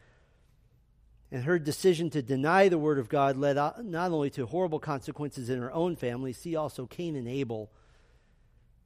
[1.32, 5.50] And her decision to deny the word of God led not only to horrible consequences
[5.50, 7.72] in her own family, see also Cain and Abel,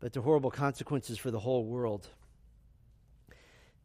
[0.02, 2.10] but to horrible consequences for the whole world.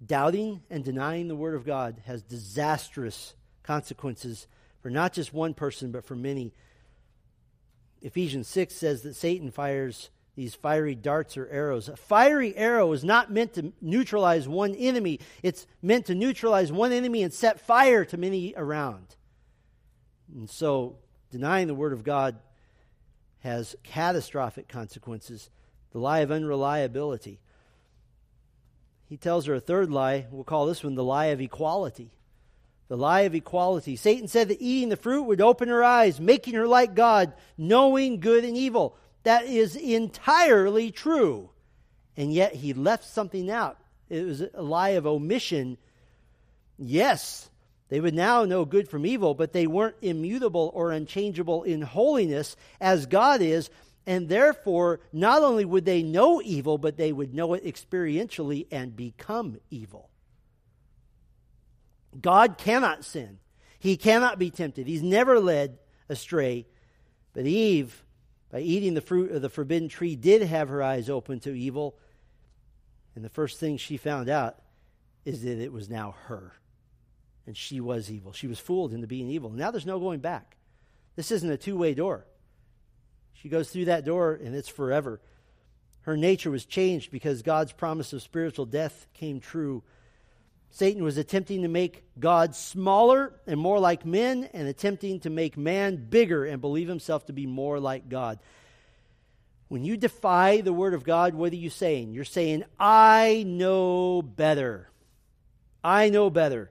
[0.04, 4.46] Doubting and denying the word of God has disastrous consequences
[4.80, 6.52] for not just one person, but for many.
[8.00, 11.88] Ephesians 6 says that Satan fires these fiery darts or arrows.
[11.88, 16.92] A fiery arrow is not meant to neutralize one enemy, it's meant to neutralize one
[16.92, 19.16] enemy and set fire to many around.
[20.32, 20.98] And so,
[21.32, 22.38] denying the Word of God
[23.40, 25.50] has catastrophic consequences.
[25.90, 27.40] The lie of unreliability.
[29.08, 30.26] He tells her a third lie.
[30.30, 32.12] We'll call this one the lie of equality.
[32.88, 33.96] The lie of equality.
[33.96, 38.20] Satan said that eating the fruit would open her eyes, making her like God, knowing
[38.20, 38.96] good and evil.
[39.22, 41.50] That is entirely true.
[42.16, 43.78] And yet he left something out.
[44.08, 45.78] It was a lie of omission.
[46.78, 47.50] Yes,
[47.88, 52.56] they would now know good from evil, but they weren't immutable or unchangeable in holiness
[52.80, 53.70] as God is.
[54.08, 58.96] And therefore, not only would they know evil, but they would know it experientially and
[58.96, 60.10] become evil.
[62.20, 63.38] God cannot sin.
[63.78, 64.88] He cannot be tempted.
[64.88, 66.66] He's never led astray.
[67.32, 68.02] But Eve
[68.50, 71.98] by eating the fruit of the forbidden tree, did have her eyes open to evil.
[73.14, 74.56] And the first thing she found out
[75.24, 76.54] is that it was now her.
[77.46, 78.32] And she was evil.
[78.32, 79.50] She was fooled into being evil.
[79.50, 80.56] Now there's no going back.
[81.16, 82.26] This isn't a two way door.
[83.42, 85.20] She goes through that door and it's forever.
[86.03, 89.83] Her nature was changed because God's promise of spiritual death came true
[90.70, 95.57] Satan was attempting to make God smaller and more like men, and attempting to make
[95.57, 98.38] man bigger and believe himself to be more like God.
[99.68, 102.12] When you defy the Word of God, what are you saying?
[102.12, 104.90] You're saying, I know better.
[105.83, 106.70] I know better.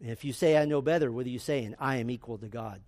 [0.00, 1.74] And if you say, I know better, what are you saying?
[1.78, 2.80] I am equal to God.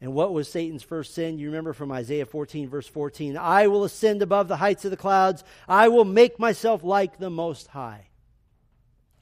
[0.00, 1.38] And what was Satan's first sin?
[1.38, 4.96] You remember from Isaiah 14, verse 14 I will ascend above the heights of the
[4.96, 8.06] clouds, I will make myself like the Most High.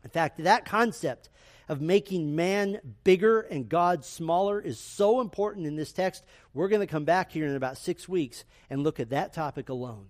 [0.05, 1.31] In fact, that concept
[1.69, 6.25] of making man bigger and God smaller is so important in this text.
[6.55, 9.69] We're going to come back here in about six weeks and look at that topic
[9.69, 10.07] alone.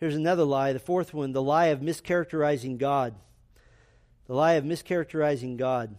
[0.00, 3.14] Here's another lie, the fourth one the lie of mischaracterizing God.
[4.26, 5.96] The lie of mischaracterizing God.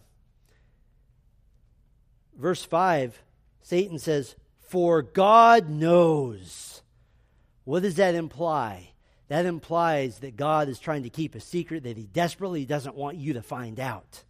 [2.36, 3.22] Verse 5,
[3.62, 6.82] Satan says, For God knows.
[7.64, 8.92] What does that imply?
[9.28, 13.16] that implies that God is trying to keep a secret that he desperately doesn't want
[13.16, 14.22] you to find out.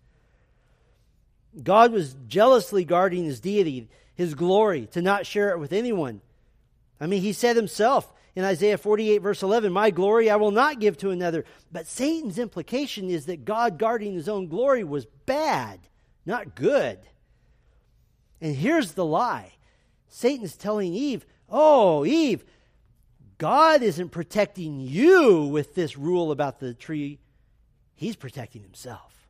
[1.62, 6.20] God was jealously guarding his deity, his glory, to not share it with anyone.
[7.00, 10.80] I mean, he said himself in Isaiah 48, verse 11, My glory I will not
[10.80, 11.44] give to another.
[11.70, 15.80] But Satan's implication is that God guarding his own glory was bad,
[16.24, 16.98] not good.
[18.40, 19.54] And here's the lie
[20.08, 22.44] Satan's telling Eve, Oh, Eve,
[23.38, 27.18] God isn't protecting you with this rule about the tree,
[27.94, 29.28] He's protecting Himself.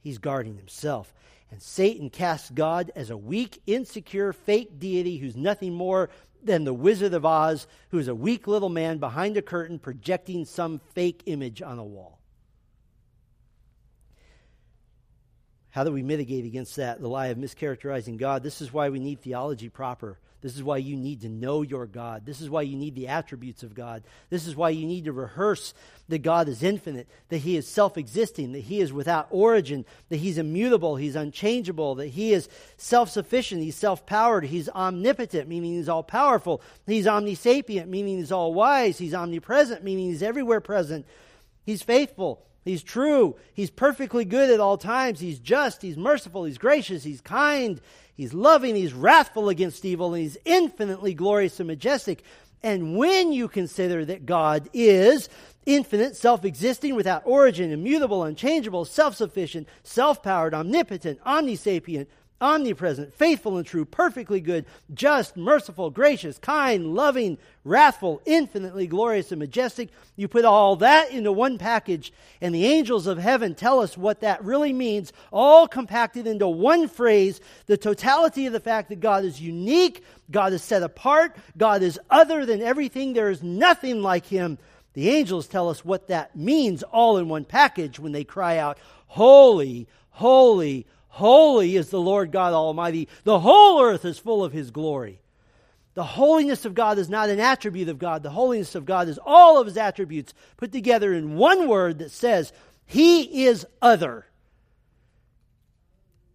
[0.00, 1.12] He's guarding Himself.
[1.50, 6.10] And Satan casts God as a weak, insecure, fake deity who's nothing more
[6.42, 10.80] than the Wizard of Oz, who's a weak little man behind a curtain projecting some
[10.94, 12.20] fake image on a wall.
[15.76, 18.42] How do we mitigate against that, the lie of mischaracterizing God?
[18.42, 20.16] This is why we need theology proper.
[20.40, 22.24] This is why you need to know your God.
[22.24, 24.02] This is why you need the attributes of God.
[24.30, 25.74] This is why you need to rehearse
[26.08, 30.16] that God is infinite, that He is self existing, that He is without origin, that
[30.16, 35.74] He's immutable, He's unchangeable, that He is self sufficient, He's self powered, He's omnipotent, meaning
[35.74, 41.04] He's all powerful, He's omnisapient, meaning He's all wise, He's omnipresent, meaning He's everywhere present,
[41.66, 42.46] He's faithful.
[42.64, 43.36] He's true.
[43.52, 45.20] He's perfectly good at all times.
[45.20, 45.82] He's just.
[45.82, 46.44] He's merciful.
[46.44, 47.04] He's gracious.
[47.04, 47.80] He's kind.
[48.16, 52.24] He's loving, he's wrathful against evil, and he's infinitely glorious and majestic.
[52.62, 55.28] And when you consider that God is
[55.66, 62.06] infinite, self existing, without origin, immutable, unchangeable, self sufficient, self powered, omnipotent, omnisapient,
[62.40, 69.38] omnipresent, faithful and true, perfectly good, just, merciful, gracious, kind, loving, wrathful, infinitely glorious and
[69.38, 69.88] majestic.
[70.16, 74.20] You put all that into one package, and the angels of heaven tell us what
[74.20, 79.24] that really means, all compacted into one phrase the totality of the fact that God
[79.24, 84.26] is unique, God is set apart, God is other than everything, there is nothing like
[84.26, 84.58] Him.
[84.92, 88.78] The angels tell us what that means all in one package when they cry out,
[89.08, 93.08] Holy, holy, Holy is the Lord God Almighty.
[93.24, 95.22] The whole earth is full of His glory.
[95.94, 98.22] The holiness of God is not an attribute of God.
[98.22, 102.10] The holiness of God is all of His attributes put together in one word that
[102.10, 102.52] says,
[102.84, 104.26] He is other.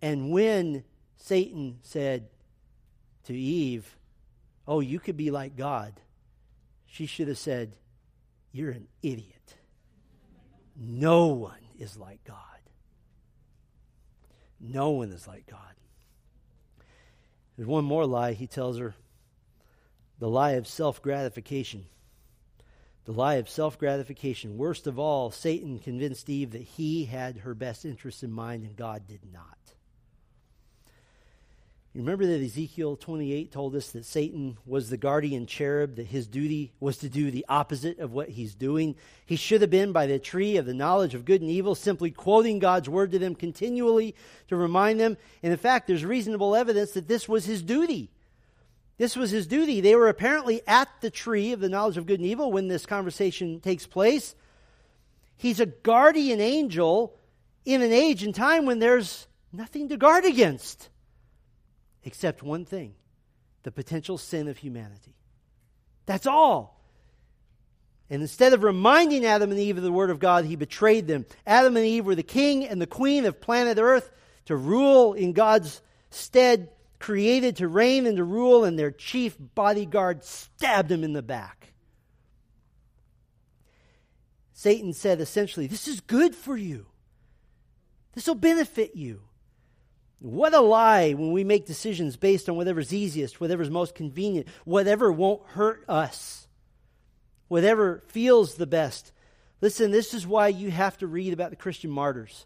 [0.02, 0.84] And when
[1.18, 2.30] Satan said
[3.26, 3.96] to Eve,
[4.68, 5.94] Oh, you could be like God,
[6.88, 7.74] she should have said,
[8.52, 9.58] You're an idiot.
[10.76, 12.51] No one is like God.
[14.62, 15.60] No one is like God.
[17.58, 18.96] There's one more lie he tells her
[20.20, 21.86] the lie of self gratification.
[23.06, 24.58] The lie of self gratification.
[24.58, 28.76] Worst of all, Satan convinced Eve that he had her best interests in mind and
[28.76, 29.58] God did not.
[31.94, 36.26] You remember that Ezekiel 28 told us that Satan was the guardian cherub, that his
[36.26, 38.96] duty was to do the opposite of what he's doing.
[39.26, 42.10] He should have been by the tree of the knowledge of good and evil, simply
[42.10, 44.16] quoting God's word to them continually
[44.48, 45.18] to remind them.
[45.44, 48.10] And in fact, there's reasonable evidence that this was his duty.
[48.98, 49.82] This was his duty.
[49.82, 52.86] They were apparently at the tree of the knowledge of good and evil when this
[52.86, 54.34] conversation takes place.
[55.36, 57.18] He's a guardian angel
[57.66, 60.88] in an age and time when there's nothing to guard against
[62.04, 62.96] except one thing
[63.64, 65.16] the potential sin of humanity.
[66.06, 66.82] That's all.
[68.10, 71.26] And instead of reminding Adam and Eve of the Word of God, he betrayed them.
[71.48, 74.12] Adam and Eve were the king and the queen of planet Earth
[74.46, 80.26] to rule in God's stead, created to reign and to rule, and their chief bodyguard
[80.26, 81.74] stabbed them in the back.
[84.54, 86.88] Satan said essentially, This is good for you.
[88.14, 89.22] This will benefit you.
[90.22, 95.12] What a lie when we make decisions based on whatever's easiest, whatever's most convenient, whatever
[95.12, 96.48] won't hurt us,
[97.48, 99.12] whatever feels the best.
[99.62, 102.46] Listen, this is why you have to read about the Christian martyrs.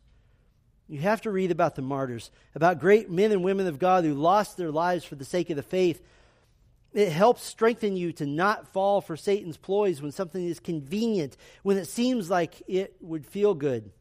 [0.88, 4.14] You have to read about the martyrs, about great men and women of God who
[4.14, 6.02] lost their lives for the sake of the faith.
[6.94, 11.76] It helps strengthen you to not fall for Satan's ploys when something is convenient, when
[11.76, 13.92] it seems like it would feel good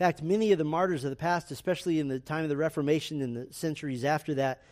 [0.00, 3.20] fact, many of the martyrs of the past, especially in the time of the Reformation
[3.20, 4.62] and the centuries after that,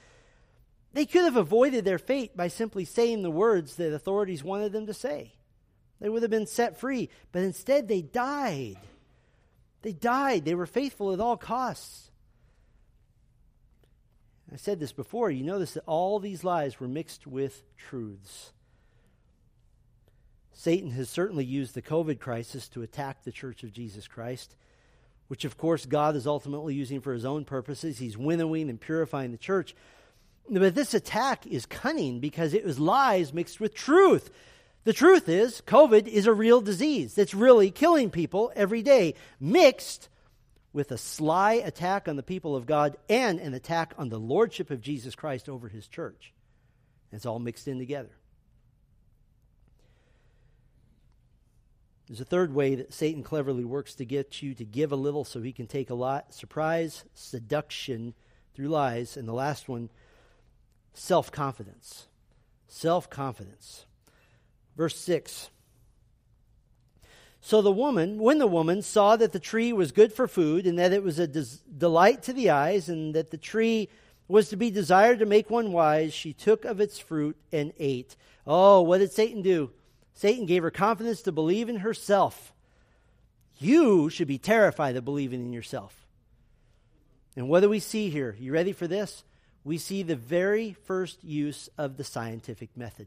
[0.94, 4.86] they could have avoided their fate by simply saying the words that authorities wanted them
[4.86, 5.34] to say.
[6.00, 7.10] They would have been set free.
[7.30, 8.78] But instead, they died.
[9.82, 10.46] They died.
[10.46, 12.10] They were faithful at all costs.
[14.50, 15.30] I said this before.
[15.30, 18.52] You notice that all these lies were mixed with truths.
[20.54, 24.56] Satan has certainly used the COVID crisis to attack the church of Jesus Christ
[25.28, 27.98] which of course God is ultimately using for his own purposes.
[27.98, 29.74] He's winnowing and purifying the church.
[30.50, 34.30] But this attack is cunning because it was lies mixed with truth.
[34.84, 40.08] The truth is, COVID is a real disease that's really killing people every day, mixed
[40.72, 44.70] with a sly attack on the people of God and an attack on the lordship
[44.70, 46.32] of Jesus Christ over his church.
[47.12, 48.17] It's all mixed in together.
[52.08, 55.24] There's a third way that Satan cleverly works to get you to give a little
[55.24, 58.14] so he can take a lot surprise, seduction
[58.54, 59.16] through lies.
[59.16, 59.90] And the last one,
[60.94, 62.06] self confidence.
[62.66, 63.84] Self confidence.
[64.74, 65.50] Verse 6.
[67.40, 70.78] So the woman, when the woman saw that the tree was good for food, and
[70.78, 73.88] that it was a des- delight to the eyes, and that the tree
[74.28, 78.16] was to be desired to make one wise, she took of its fruit and ate.
[78.46, 79.70] Oh, what did Satan do?
[80.18, 82.52] Satan gave her confidence to believe in herself.
[83.60, 86.08] You should be terrified of believing in yourself.
[87.36, 88.34] And what do we see here?
[88.36, 89.22] You ready for this?
[89.62, 93.06] We see the very first use of the scientific method.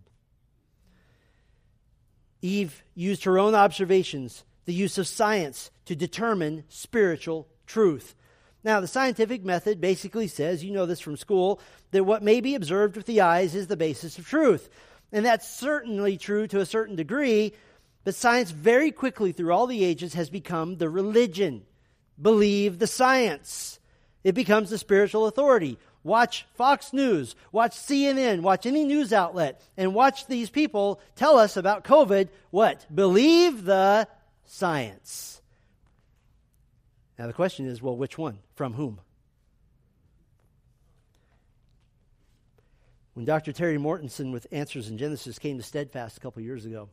[2.41, 8.15] Eve used her own observations, the use of science, to determine spiritual truth.
[8.63, 11.59] Now, the scientific method basically says, you know this from school,
[11.91, 14.69] that what may be observed with the eyes is the basis of truth.
[15.11, 17.53] And that's certainly true to a certain degree,
[18.03, 21.63] but science very quickly through all the ages has become the religion.
[22.21, 23.79] Believe the science.
[24.23, 25.77] It becomes the spiritual authority.
[26.03, 31.57] Watch Fox News, watch CNN, watch any news outlet, and watch these people tell us
[31.57, 32.29] about COVID.
[32.49, 32.85] What?
[32.93, 34.07] Believe the
[34.45, 35.41] science.
[37.19, 38.39] Now the question is well, which one?
[38.55, 38.99] From whom?
[43.21, 43.51] When Dr.
[43.51, 46.89] Terry Mortenson with Answers in Genesis came to Steadfast a couple years ago,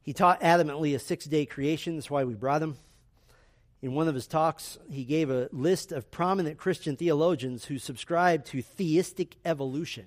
[0.00, 1.96] he taught adamantly a six day creation.
[1.96, 2.76] That's why we brought him.
[3.82, 8.44] In one of his talks, he gave a list of prominent Christian theologians who subscribe
[8.44, 10.06] to theistic evolution.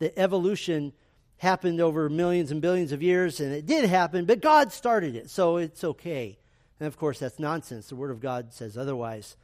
[0.00, 0.92] That evolution
[1.38, 5.30] happened over millions and billions of years, and it did happen, but God started it,
[5.30, 6.38] so it's okay.
[6.78, 7.88] And of course, that's nonsense.
[7.88, 9.34] The Word of God says otherwise.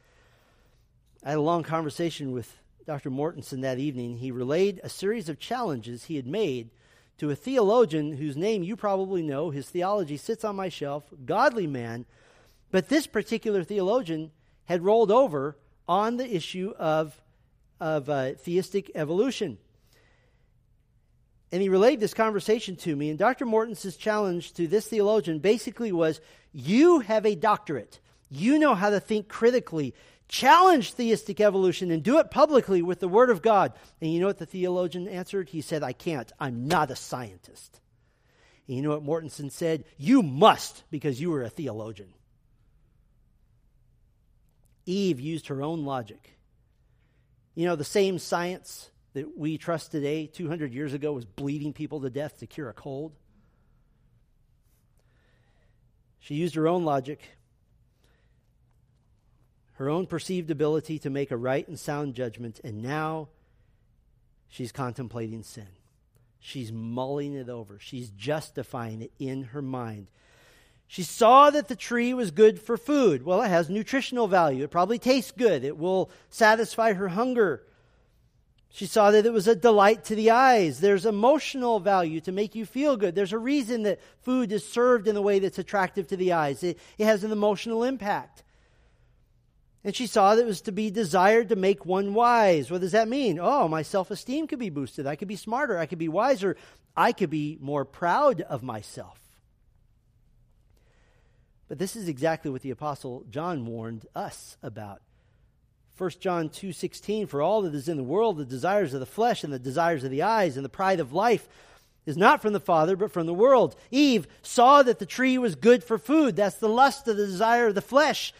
[1.23, 2.59] I had a long conversation with
[2.89, 3.11] Dr.
[3.11, 4.17] Mortenson that evening.
[4.17, 6.71] He relayed a series of challenges he had made
[7.19, 9.51] to a theologian whose name you probably know.
[9.51, 12.05] His theology sits on my shelf, godly man
[12.71, 14.31] but this particular theologian
[14.65, 17.19] had rolled over on the issue of,
[17.79, 19.57] of uh, theistic evolution.
[21.51, 23.09] And he relayed this conversation to me.
[23.09, 23.45] And Dr.
[23.45, 26.21] Mortenson's challenge to this theologian basically was
[26.53, 27.99] You have a doctorate.
[28.29, 29.95] You know how to think critically.
[30.29, 33.73] Challenge theistic evolution and do it publicly with the Word of God.
[33.99, 35.49] And you know what the theologian answered?
[35.49, 36.31] He said, I can't.
[36.39, 37.81] I'm not a scientist.
[38.67, 39.85] And you know what Mortenson said?
[39.97, 42.13] You must, because you were a theologian.
[44.85, 46.37] Eve used her own logic.
[47.55, 52.01] You know, the same science that we trust today, 200 years ago, was bleeding people
[52.01, 53.13] to death to cure a cold.
[56.19, 57.21] She used her own logic,
[59.79, 63.29] her own perceived ability to make a right and sound judgment, and now
[64.49, 65.69] she's contemplating sin.
[66.37, 70.07] She's mulling it over, she's justifying it in her mind.
[70.85, 73.23] She saw that the tree was good for food.
[73.23, 74.65] Well, it has nutritional value.
[74.65, 75.63] It probably tastes good.
[75.63, 77.63] It will satisfy her hunger.
[78.71, 80.79] She saw that it was a delight to the eyes.
[80.81, 83.15] There's emotional value to make you feel good.
[83.15, 86.63] There's a reason that food is served in a way that's attractive to the eyes.
[86.63, 88.43] It, it has an emotional impact.
[89.83, 92.69] And she saw that it was to be desired to make one wise.
[92.69, 93.39] What does that mean?
[93.39, 95.07] Oh, my self esteem could be boosted.
[95.07, 95.77] I could be smarter.
[95.77, 96.57] I could be wiser.
[96.97, 99.19] I could be more proud of myself.
[101.69, 105.01] But this is exactly what the apostle John warned us about.
[105.97, 109.43] 1 John 2:16 for all that is in the world the desires of the flesh
[109.43, 111.47] and the desires of the eyes and the pride of life
[112.05, 113.75] is not from the father but from the world.
[113.91, 116.35] Eve saw that the tree was good for food.
[116.35, 118.33] That's the lust of the desire of the flesh.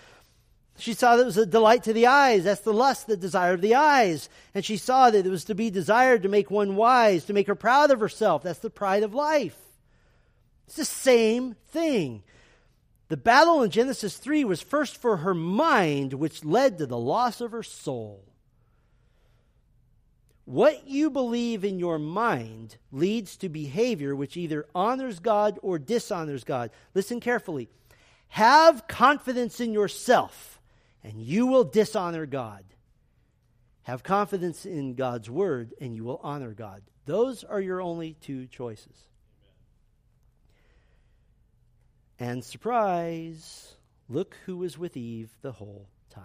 [0.80, 2.46] She saw that it was a delight to the eyes.
[2.46, 4.30] That's the lust, the desire of the eyes.
[4.54, 7.48] And she saw that it was to be desired to make one wise, to make
[7.48, 8.44] her proud of herself.
[8.44, 9.58] That's the pride of life.
[10.68, 12.24] It's the same thing.
[13.10, 17.42] The battle in Genesis 3 was first for her mind, which led to the loss
[17.42, 18.24] of her soul.
[20.46, 26.44] What you believe in your mind leads to behavior which either honors God or dishonors
[26.44, 26.72] God.
[26.96, 27.70] Listen carefully.
[28.30, 30.59] Have confidence in yourself,
[31.04, 32.64] and you will dishonor God.
[33.84, 36.84] Have confidence in God's word, and you will honor God.
[37.06, 38.96] Those are your only two choices.
[42.20, 43.76] And surprise,
[44.10, 46.24] look who was with Eve the whole time.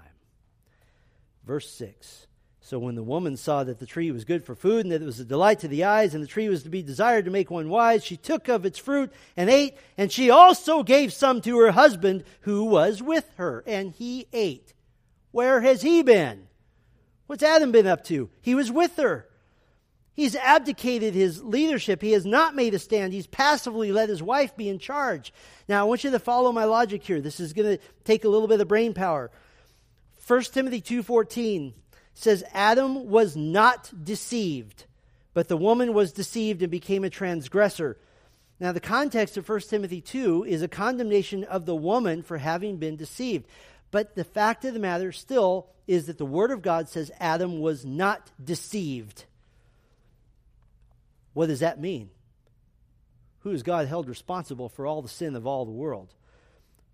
[1.47, 2.27] Verse 6.
[2.65, 5.05] So when the woman saw that the tree was good for food and that it
[5.05, 7.51] was a delight to the eyes and the tree was to be desired to make
[7.51, 11.59] one wise, she took of its fruit and ate, and she also gave some to
[11.59, 14.73] her husband who was with her, and he ate.
[15.31, 16.49] Where has he been?
[17.27, 18.31] What's Adam been up to?
[18.41, 19.29] He was with her.
[20.15, 22.01] He's abdicated his leadership.
[22.01, 23.13] He has not made a stand.
[23.13, 25.35] He's passively let his wife be in charge.
[25.69, 27.21] Now, I want you to follow my logic here.
[27.21, 29.31] This is going to take a little bit of brain power.
[30.27, 31.75] 1 Timothy 2:14
[32.15, 34.85] says Adam was not deceived,
[35.35, 37.99] but the woman was deceived and became a transgressor.
[38.61, 42.77] Now, the context of 1 Timothy 2 is a condemnation of the woman for having
[42.77, 43.47] been deceived.
[43.91, 47.61] But the fact of the matter still is that the Word of God says Adam
[47.61, 49.25] was not deceived.
[51.33, 52.11] What does that mean?
[53.41, 56.15] Who is God held responsible for all the sin of all the world?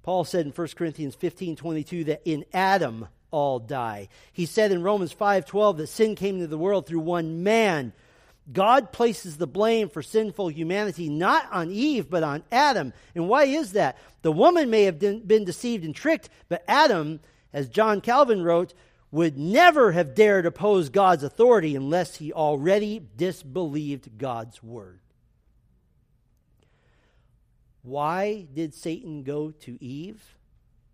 [0.02, 4.08] Paul said in 1 Corinthians 15 22 that in Adam all die.
[4.32, 7.92] He said in Romans 5 12 that sin came into the world through one man.
[8.52, 12.92] God places the blame for sinful humanity not on Eve, but on Adam.
[13.14, 13.96] And why is that?
[14.22, 17.20] The woman may have been deceived and tricked, but Adam,
[17.52, 18.74] as John Calvin wrote,
[19.12, 25.00] would never have dared oppose God's authority unless he already disbelieved God's word.
[27.82, 30.36] Why did Satan go to Eve?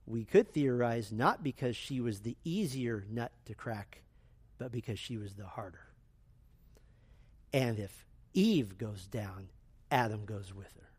[0.07, 4.03] We could theorize not because she was the easier nut to crack,
[4.59, 5.87] but because she was the harder.
[7.53, 9.49] And if Eve goes down,
[9.91, 10.91] Adam goes with her.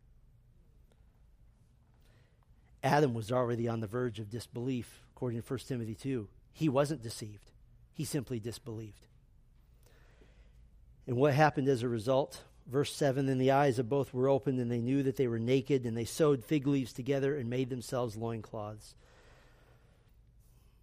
[2.84, 6.28] Adam was already on the verge of disbelief, according to 1 Timothy 2.
[6.54, 7.52] He wasn't deceived,
[7.94, 9.08] he simply disbelieved.
[11.06, 12.44] And what happened as a result?
[12.70, 15.40] Verse 7 Then the eyes of both were opened, and they knew that they were
[15.40, 18.96] naked, and they sewed fig leaves together and made themselves loincloths.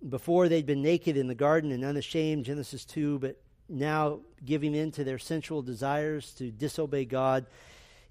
[0.06, 4.90] Before they'd been naked in the garden and unashamed, Genesis 2, but now giving in
[4.92, 7.46] to their sensual desires to disobey God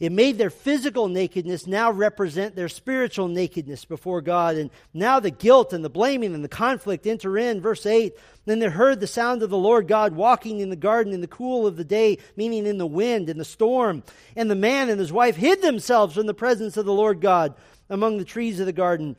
[0.04, 4.58] it made their physical nakedness now represent their spiritual nakedness before God.
[4.58, 7.62] And now the guilt and the blaming and the conflict enter in.
[7.62, 11.14] Verse 8 Then they heard the sound of the Lord God walking in the garden
[11.14, 14.04] in the cool of the day, meaning in the wind and the storm.
[14.36, 17.56] And the man and his wife hid themselves from the presence of the Lord God
[17.89, 19.16] among the trees of the garden.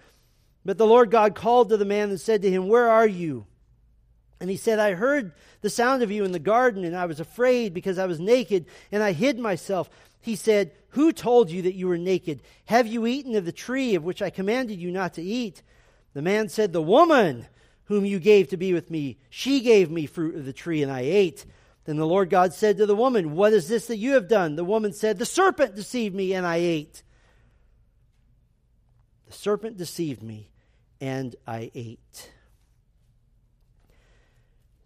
[0.66, 3.46] But the Lord God called to the man and said to him, Where are you?
[4.38, 5.32] And he said, I heard
[5.62, 8.66] the sound of you in the garden, and I was afraid because I was naked,
[8.92, 9.88] and I hid myself.
[10.24, 12.40] He said, Who told you that you were naked?
[12.64, 15.62] Have you eaten of the tree of which I commanded you not to eat?
[16.14, 17.46] The man said, The woman
[17.84, 20.90] whom you gave to be with me, she gave me fruit of the tree, and
[20.90, 21.44] I ate.
[21.84, 24.56] Then the Lord God said to the woman, What is this that you have done?
[24.56, 27.02] The woman said, The serpent deceived me, and I ate.
[29.26, 30.48] The serpent deceived me,
[31.02, 32.32] and I ate.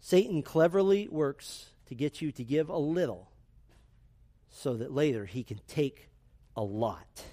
[0.01, 3.28] Satan cleverly works to get you to give a little
[4.59, 6.09] so that later he can take
[6.55, 7.23] a lot.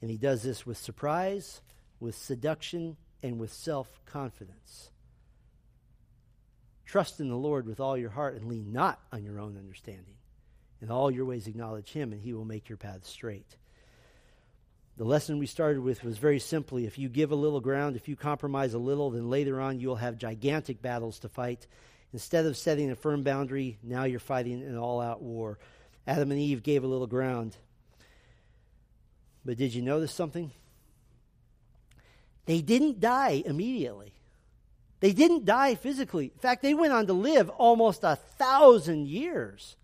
[0.00, 1.62] And he does this with surprise,
[1.98, 4.90] with seduction, and with self confidence.
[6.84, 10.14] Trust in the Lord with all your heart and lean not on your own understanding.
[10.80, 13.56] In all your ways, acknowledge him, and he will make your path straight.
[14.96, 18.06] The lesson we started with was very simply if you give a little ground, if
[18.06, 21.66] you compromise a little, then later on you'll have gigantic battles to fight.
[22.12, 25.58] Instead of setting a firm boundary, now you're fighting an all out war.
[26.06, 27.56] Adam and Eve gave a little ground.
[29.44, 30.50] But did you notice something?
[32.46, 34.12] They didn't die immediately.
[35.00, 36.26] They didn't die physically.
[36.26, 39.76] In fact, they went on to live almost a thousand years.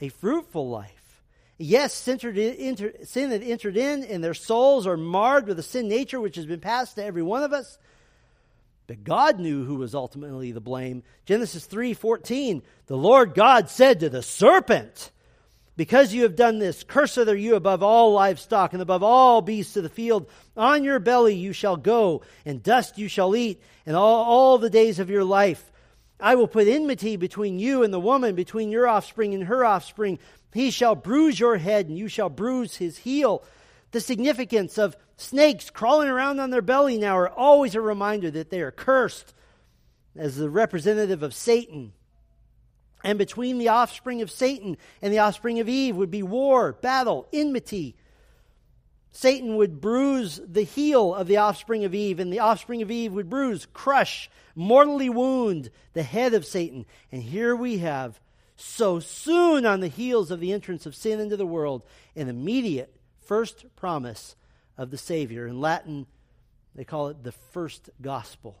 [0.00, 1.22] A fruitful life.
[1.58, 6.36] Yes, sin had entered in, and their souls are marred with a sin nature which
[6.36, 7.78] has been passed to every one of us.
[8.86, 11.02] But God knew who was ultimately the blame.
[11.24, 15.10] Genesis 3:14, the Lord God said to the serpent,
[15.76, 19.76] because you have done this, cursed are you above all livestock and above all beasts
[19.76, 20.26] of the field.
[20.56, 24.70] On your belly you shall go, and dust you shall eat, and all, all the
[24.70, 25.70] days of your life.
[26.18, 30.18] I will put enmity between you and the woman, between your offspring and her offspring.
[30.54, 33.44] He shall bruise your head, and you shall bruise his heel.
[33.96, 38.50] The significance of snakes crawling around on their belly now are always a reminder that
[38.50, 39.32] they are cursed
[40.14, 41.94] as the representative of Satan.
[43.02, 47.26] And between the offspring of Satan and the offspring of Eve would be war, battle,
[47.32, 47.96] enmity.
[49.12, 53.14] Satan would bruise the heel of the offspring of Eve, and the offspring of Eve
[53.14, 56.84] would bruise, crush, mortally wound the head of Satan.
[57.10, 58.20] And here we have,
[58.56, 61.82] so soon on the heels of the entrance of sin into the world,
[62.14, 62.92] an immediate
[63.26, 64.36] first promise
[64.78, 65.46] of the Savior.
[65.46, 66.06] In Latin,
[66.74, 68.56] they call it the first gospel,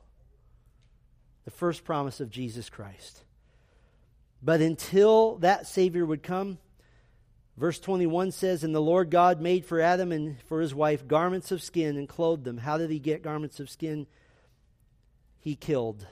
[1.44, 3.24] the first promise of Jesus Christ.
[4.42, 6.58] But until that Savior would come,
[7.56, 11.52] verse 21 says, And the Lord God made for Adam and for his wife garments
[11.52, 12.58] of skin and clothed them.
[12.58, 14.06] How did he get garments of skin?
[15.38, 16.06] He killed.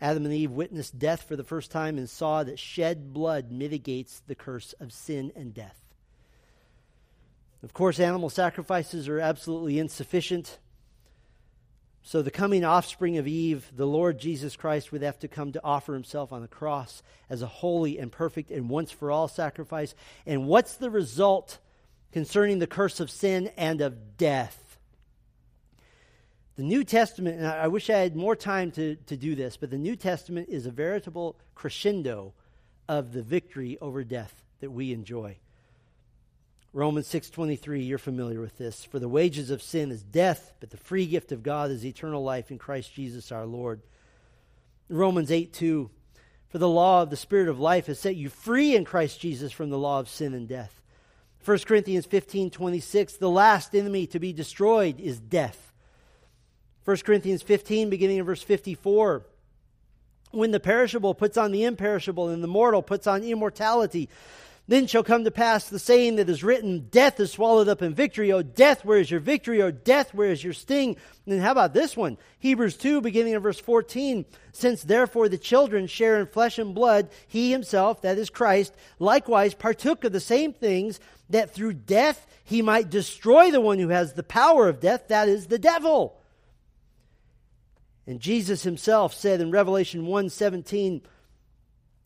[0.00, 4.20] Adam and Eve witnessed death for the first time and saw that shed blood mitigates
[4.26, 5.85] the curse of sin and death.
[7.66, 10.60] Of course, animal sacrifices are absolutely insufficient.
[12.04, 15.64] So, the coming offspring of Eve, the Lord Jesus Christ, would have to come to
[15.64, 19.96] offer himself on the cross as a holy and perfect and once for all sacrifice.
[20.26, 21.58] And what's the result
[22.12, 24.78] concerning the curse of sin and of death?
[26.54, 29.70] The New Testament, and I wish I had more time to, to do this, but
[29.70, 32.32] the New Testament is a veritable crescendo
[32.88, 35.38] of the victory over death that we enjoy.
[36.72, 38.84] Romans 6:23, you're familiar with this.
[38.84, 42.22] For the wages of sin is death, but the free gift of God is eternal
[42.22, 43.82] life in Christ Jesus our Lord.
[44.88, 45.90] Romans 8:2,
[46.48, 49.52] for the law of the spirit of life has set you free in Christ Jesus
[49.52, 50.82] from the law of sin and death.
[51.42, 55.72] 1 Corinthians 15:26, the last enemy to be destroyed is death.
[56.84, 59.24] 1 Corinthians 15 beginning in verse 54,
[60.30, 64.08] when the perishable puts on the imperishable and the mortal puts on immortality,
[64.68, 67.94] then shall come to pass the saying that is written, Death is swallowed up in
[67.94, 68.32] victory.
[68.32, 69.62] O death, where is your victory?
[69.62, 70.96] O death, where is your sting?
[71.24, 72.18] And how about this one?
[72.40, 74.24] Hebrews 2, beginning of verse 14.
[74.52, 79.54] Since therefore the children share in flesh and blood, he himself, that is Christ, likewise
[79.54, 80.98] partook of the same things,
[81.30, 85.28] that through death he might destroy the one who has the power of death, that
[85.28, 86.20] is the devil.
[88.04, 91.02] And Jesus himself said in Revelation 1 17,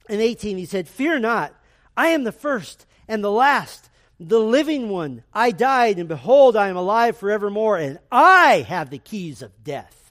[0.09, 1.55] In 18, he said, Fear not,
[2.01, 5.23] I am the first and the last, the living one.
[5.35, 10.11] I died, and behold, I am alive forevermore, and I have the keys of death.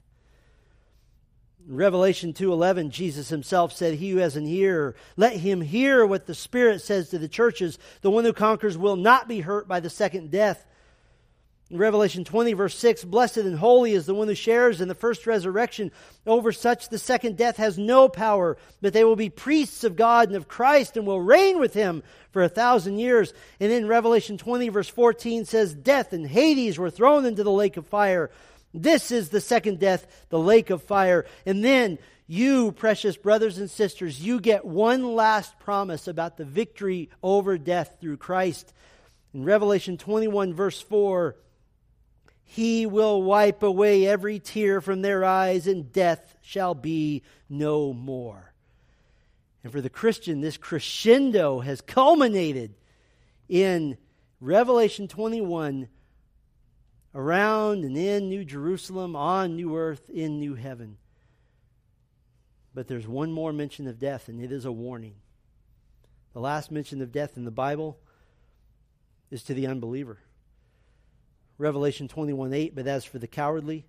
[1.67, 6.27] In Revelation 2:11 Jesus himself said he who has an ear let him hear what
[6.27, 9.79] the spirit says to the churches the one who conquers will not be hurt by
[9.79, 10.67] the second death
[11.69, 14.95] in Revelation 20, verse 6, blessed and holy is the one who shares in the
[14.95, 15.91] first resurrection.
[16.25, 20.29] Over such the second death has no power, but they will be priests of God
[20.29, 22.01] and of Christ and will reign with him
[22.31, 23.33] for a thousand years.
[23.59, 27.77] And in Revelation 20, verse 14 says, Death and Hades were thrown into the lake
[27.77, 28.31] of fire.
[28.73, 31.25] This is the second death, the lake of fire.
[31.45, 37.11] And then you, precious brothers and sisters, you get one last promise about the victory
[37.21, 38.73] over death through Christ.
[39.35, 41.35] In Revelation 21, verse 4,
[42.51, 48.53] he will wipe away every tear from their eyes, and death shall be no more.
[49.63, 52.73] And for the Christian, this crescendo has culminated
[53.47, 53.99] in
[54.41, 55.89] Revelation 21
[57.13, 60.97] around and in New Jerusalem, on new earth, in new heaven.
[62.73, 65.13] But there's one more mention of death, and it is a warning.
[66.33, 67.99] The last mention of death in the Bible
[69.29, 70.17] is to the unbeliever.
[71.59, 73.85] Revelation 21 8, but as for the cowardly,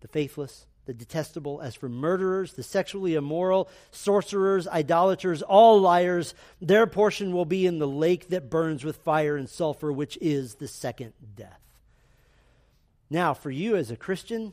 [0.00, 6.86] the faithless, the detestable, as for murderers, the sexually immoral, sorcerers, idolaters, all liars, their
[6.86, 10.68] portion will be in the lake that burns with fire and sulfur, which is the
[10.68, 11.60] second death.
[13.10, 14.52] Now, for you as a Christian,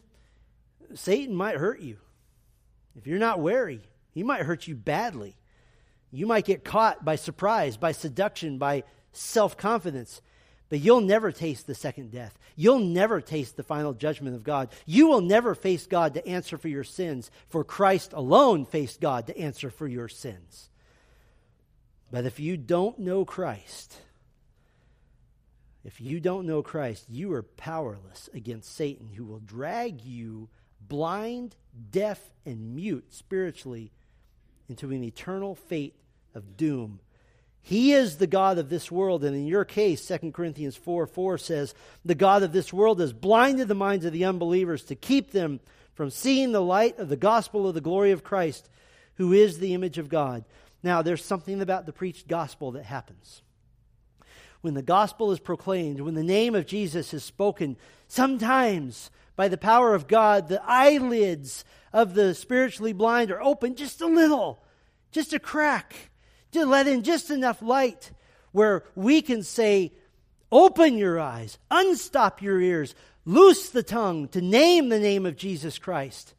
[0.95, 1.97] Satan might hurt you.
[2.95, 5.35] If you're not wary, he might hurt you badly.
[6.11, 10.21] You might get caught by surprise, by seduction, by self confidence.
[10.73, 12.35] But you'll never taste the second death.
[12.55, 14.69] You'll never taste the final judgment of God.
[14.87, 19.27] You will never face God to answer for your sins, for Christ alone faced God
[19.27, 20.71] to answer for your sins.
[22.09, 23.95] But if you don't know Christ,
[25.83, 30.49] if you don't know Christ, you are powerless against Satan, who will drag you
[30.81, 31.55] blind,
[31.91, 33.91] deaf, and mute spiritually
[34.67, 35.93] into an eternal fate
[36.33, 36.99] of doom
[37.65, 39.23] he is the God of this world.
[39.23, 43.13] And in your case, 2 Corinthians 4 4 says, The God of this world has
[43.13, 45.61] blinded the minds of the unbelievers to keep them
[45.93, 48.69] from seeing the light of the gospel of the glory of Christ,
[49.15, 50.43] who is the image of God.
[50.83, 53.41] Now, there's something about the preached gospel that happens.
[54.59, 57.77] When the gospel is proclaimed, when the name of Jesus is spoken,
[58.09, 64.01] sometimes by the power of God, the eyelids of the spiritually blind are open just
[64.01, 64.65] a little,
[65.11, 66.09] just a crack
[66.53, 68.11] to let in just enough light
[68.51, 69.91] where we can say,
[70.51, 72.93] Open your eyes, unstop your ears,
[73.25, 76.35] loose the tongue to name the name of Jesus Christ,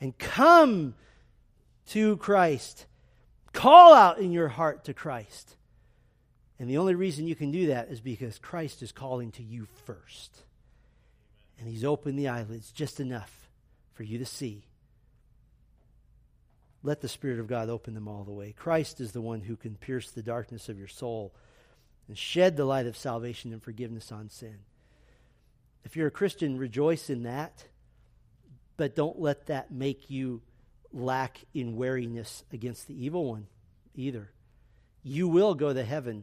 [0.00, 0.94] and come
[1.88, 2.86] to Christ.
[3.52, 5.56] Call out in your heart to Christ.
[6.58, 9.66] And the only reason you can do that is because Christ is calling to you
[9.86, 10.42] first.
[11.58, 13.48] And He's opened the eyelids just enough
[13.94, 14.65] for you to see
[16.86, 18.54] let the Spirit of God open them all the way.
[18.56, 21.34] Christ is the one who can pierce the darkness of your soul
[22.06, 24.58] and shed the light of salvation and forgiveness on sin.
[25.84, 27.64] If you're a Christian, rejoice in that,
[28.76, 30.42] but don't let that make you
[30.92, 33.48] lack in wariness against the evil one
[33.96, 34.30] either.
[35.02, 36.22] You will go to heaven.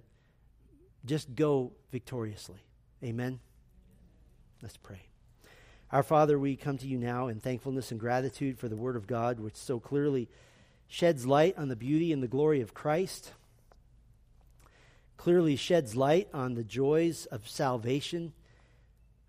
[1.05, 2.59] Just go victoriously.
[3.03, 3.41] Amen.
[4.61, 5.01] Let's pray.
[5.91, 9.07] Our Father, we come to you now in thankfulness and gratitude for the Word of
[9.07, 10.29] God, which so clearly
[10.93, 13.31] sheds light on the beauty and the glory of Christ,
[15.17, 18.31] clearly sheds light on the joys of salvation,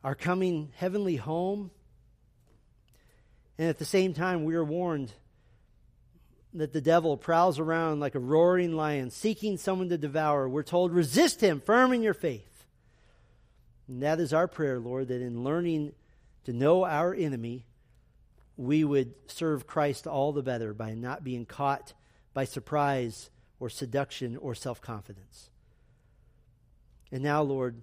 [0.05, 1.71] our coming heavenly home.
[3.57, 5.15] And at the same time, we are warned
[6.53, 10.47] that the devil prowls around like a roaring lion, seeking someone to devour.
[10.47, 12.67] We're told, resist him, firm in your faith.
[13.89, 15.95] And that is our prayer, Lord, that in learning
[16.45, 17.65] to know our enemy,
[18.57, 21.93] we would serve Christ all the better by not being caught
[22.33, 25.51] by surprise or seduction or self confidence.
[27.11, 27.83] And now, Lord,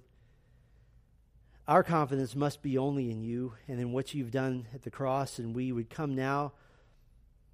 [1.68, 5.40] our confidence must be only in you and in what you've done at the cross,
[5.40, 6.54] and we would come now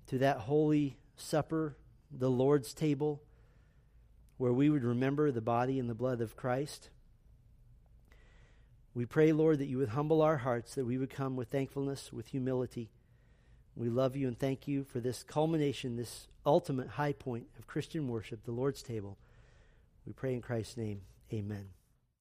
[0.07, 1.75] to that holy supper,
[2.11, 3.21] the Lord's table,
[4.37, 6.89] where we would remember the body and the blood of Christ.
[8.93, 12.11] We pray, Lord, that you would humble our hearts, that we would come with thankfulness,
[12.11, 12.89] with humility
[13.77, 18.07] we love you and thank you for this culmination, this ultimate high point of Christian
[18.07, 19.17] worship, the Lord's table.
[20.05, 21.01] We pray in Christ's name.
[21.31, 21.76] Amen.